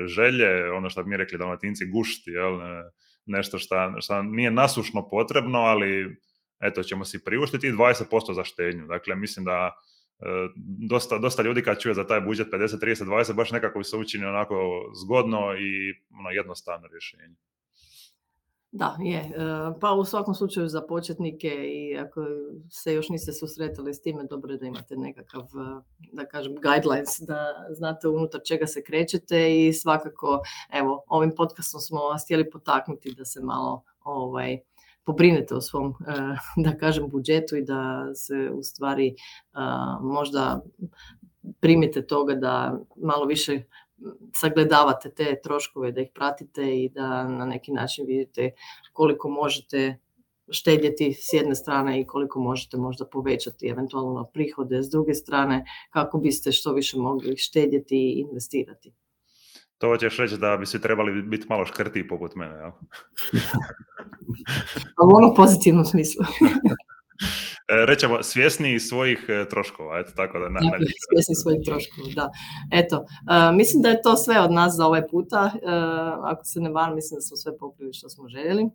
želje, 0.07 0.71
ono 0.71 0.89
što 0.89 1.03
bi 1.03 1.09
mi 1.09 1.17
rekli 1.17 1.37
dalmatinci 1.37 1.85
gušti, 1.85 2.31
jel? 2.31 2.61
E, 2.61 2.83
nešto 3.25 3.59
što 3.99 4.23
nije 4.23 4.51
nasušno 4.51 5.09
potrebno, 5.09 5.59
ali 5.59 6.17
eto 6.59 6.83
ćemo 6.83 7.05
si 7.05 7.23
priuštiti 7.23 7.67
i 7.67 7.71
20% 7.71 8.33
za 8.33 8.43
štednju. 8.43 8.87
Dakle, 8.87 9.15
mislim 9.15 9.45
da 9.45 9.73
e, 10.19 10.25
dosta, 10.89 11.17
dosta 11.17 11.43
ljudi 11.43 11.61
kad 11.61 11.81
čuje 11.81 11.93
za 11.93 12.07
taj 12.07 12.21
budžet 12.21 12.47
50, 12.51 12.79
30, 12.81 13.03
20, 13.05 13.33
baš 13.33 13.51
nekako 13.51 13.83
se 13.83 13.97
učini 13.97 14.25
onako 14.25 14.55
zgodno 15.03 15.53
i 15.59 15.93
ono, 16.19 16.29
jednostavno 16.29 16.87
rješenje. 16.87 17.35
Da, 18.77 18.97
je. 18.99 19.17
E, 19.17 19.31
pa 19.81 19.91
u 19.91 20.05
svakom 20.05 20.35
slučaju 20.35 20.67
za 20.67 20.81
početnike 20.81 21.47
i 21.47 21.97
ako 21.97 22.25
se 22.69 22.93
još 22.93 23.09
niste 23.09 23.33
susretali 23.33 23.93
s 23.93 24.01
time, 24.01 24.23
dobro 24.23 24.51
je 24.51 24.57
da 24.57 24.65
imate 24.65 24.95
nekakav, 24.97 25.41
e, 25.41 25.81
da 26.11 26.25
kažem, 26.25 26.55
guidelines, 26.55 27.19
da 27.27 27.53
znate 27.69 28.07
unutar 28.07 28.41
čega 28.45 28.67
se 28.67 28.83
krećete 28.83 29.67
i 29.67 29.73
svakako, 29.73 30.41
evo, 30.73 31.03
ovim 31.07 31.31
podcastom 31.37 31.81
smo 31.81 31.99
vas 31.99 32.23
htjeli 32.23 32.49
potaknuti 32.49 33.15
da 33.17 33.25
se 33.25 33.41
malo 33.41 33.83
ovaj, 34.03 34.59
pobrinete 35.03 35.55
o 35.55 35.61
svom, 35.61 35.93
e, 36.07 36.13
da 36.65 36.77
kažem, 36.77 37.09
budžetu 37.09 37.55
i 37.55 37.65
da 37.65 38.11
se 38.15 38.49
u 38.53 38.63
stvari 38.63 39.15
možda 40.01 40.61
primite 41.59 42.07
toga 42.07 42.35
da 42.35 42.79
malo 42.95 43.25
više 43.25 43.63
sagledavate 44.33 45.09
te 45.09 45.35
troškove, 45.43 45.91
da 45.91 46.01
ih 46.01 46.09
pratite 46.13 46.83
i 46.83 46.89
da 46.89 47.23
na 47.27 47.45
neki 47.45 47.71
način 47.71 48.05
vidite 48.05 48.51
koliko 48.93 49.29
možete 49.29 49.99
štedjeti 50.49 51.13
s 51.13 51.33
jedne 51.33 51.55
strane 51.55 52.01
i 52.01 52.07
koliko 52.07 52.39
možete 52.39 52.77
možda 52.77 53.05
povećati 53.05 53.67
eventualno 53.67 54.25
prihode 54.33 54.83
s 54.83 54.89
druge 54.89 55.13
strane 55.13 55.65
kako 55.89 56.17
biste 56.17 56.51
što 56.51 56.73
više 56.73 56.97
mogli 56.97 57.37
štedjeti 57.37 57.95
i 57.95 58.25
investirati. 58.29 58.93
To 59.77 59.97
ćeš 59.97 60.17
reći 60.17 60.37
da 60.37 60.57
bi 60.57 60.65
svi 60.65 60.81
trebali 60.81 61.21
biti 61.21 61.45
malo 61.49 61.65
škrti 61.65 62.07
poput 62.07 62.35
mene, 62.35 62.55
jel? 62.55 62.71
u 65.11 65.15
onom 65.15 65.35
pozitivnom 65.35 65.85
smislu. 65.85 66.25
E, 67.67 67.85
rećemo 67.85 68.23
svjesni 68.23 68.79
svojih 68.79 69.25
e, 69.27 69.49
troškova, 69.49 69.99
eto 69.99 70.11
tako 70.15 70.39
da. 70.39 70.47
svjesni 71.09 71.35
svojih 71.35 71.61
troškova, 71.65 72.07
da. 72.15 72.29
Eto, 72.71 72.97
uh, 72.97 73.55
mislim 73.55 73.81
da 73.81 73.89
je 73.89 74.01
to 74.01 74.15
sve 74.15 74.39
od 74.39 74.51
nas 74.51 74.73
za 74.75 74.85
ovaj 74.85 75.07
puta. 75.07 75.51
Uh, 75.53 75.61
ako 76.23 76.45
se 76.45 76.59
ne 76.59 76.69
varam, 76.69 76.95
mislim 76.95 77.17
da 77.17 77.21
smo 77.21 77.37
sve 77.37 77.57
pokrili 77.57 77.93
što 77.93 78.09
smo 78.09 78.27
željeli. 78.27 78.69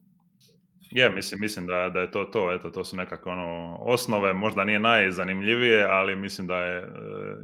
Je, 0.90 1.10
mislim, 1.10 1.40
mislim 1.40 1.66
da, 1.66 1.90
da 1.94 2.00
je 2.00 2.10
to 2.10 2.24
to, 2.24 2.52
eto, 2.52 2.70
to 2.70 2.84
su 2.84 2.96
nekako 2.96 3.30
ono, 3.30 3.76
osnove, 3.80 4.32
možda 4.32 4.64
nije 4.64 4.80
najzanimljivije, 4.80 5.86
ali 5.90 6.16
mislim 6.16 6.46
da 6.46 6.56
je 6.56 6.82
uh, 6.82 6.90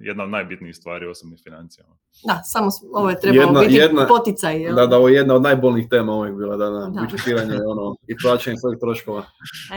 jedna 0.01 0.25
od 0.25 0.31
najbitnijih 0.31 0.77
stvari 0.77 1.07
u 1.07 1.11
osobnim 1.11 1.39
financijama. 1.45 1.97
Da, 2.25 2.41
samo 2.45 2.71
ovo 2.93 3.11
je 3.11 3.21
trebalo 3.21 3.43
jedna, 3.43 3.61
biti 3.61 3.75
jedna, 3.75 4.07
poticaj. 4.07 4.63
Jel? 4.63 4.75
Da, 4.75 4.87
da, 4.87 4.97
ovo 4.97 5.09
je 5.09 5.15
jedna 5.15 5.35
od 5.35 5.43
najbolnijih 5.43 5.89
tema 5.91 6.13
ovih 6.13 6.35
bila, 6.35 6.57
da, 6.57 6.71
da, 6.71 6.87
da. 6.87 7.01
budžetiranje 7.01 7.55
ono, 7.73 7.97
i 8.07 8.17
plaćanje 8.23 8.57
svojih 8.57 8.79
troškova. 8.81 9.25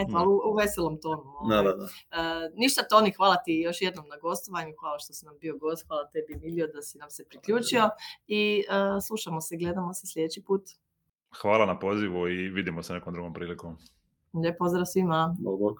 Eto, 0.01 0.11
da. 0.11 0.23
u, 0.23 0.51
u, 0.51 0.53
veselom 0.59 1.01
tonu. 1.01 1.23
Ovaj. 1.39 1.57
Da, 1.57 1.63
da, 1.63 1.75
da. 1.75 1.83
Uh, 1.83 1.89
ništa 2.55 2.81
Toni, 2.89 3.11
hvala 3.11 3.35
ti 3.35 3.53
još 3.65 3.81
jednom 3.81 4.05
na 4.07 4.17
gostovanju, 4.17 4.73
hvala 4.79 4.99
što 4.99 5.13
si 5.13 5.25
nam 5.25 5.35
bio 5.41 5.57
gost, 5.57 5.87
hvala 5.87 6.09
tebi 6.13 6.39
Milio 6.41 6.67
da 6.67 6.81
si 6.81 6.97
nam 6.97 7.09
se 7.09 7.25
priključio 7.29 7.89
i 8.27 8.63
uh, 8.69 9.03
slušamo 9.07 9.41
se, 9.41 9.57
gledamo 9.57 9.93
se 9.93 10.07
sljedeći 10.07 10.43
put. 10.47 10.63
Hvala 11.41 11.65
na 11.65 11.79
pozivu 11.79 12.27
i 12.27 12.49
vidimo 12.49 12.83
se 12.83 12.93
nekom 12.93 13.13
drugom 13.13 13.33
prilikom. 13.33 13.77
Lijep 14.33 14.57
pozdrav 14.57 14.85
svima. 14.85 15.35
Bog, 15.39 15.59
bog. 15.59 15.77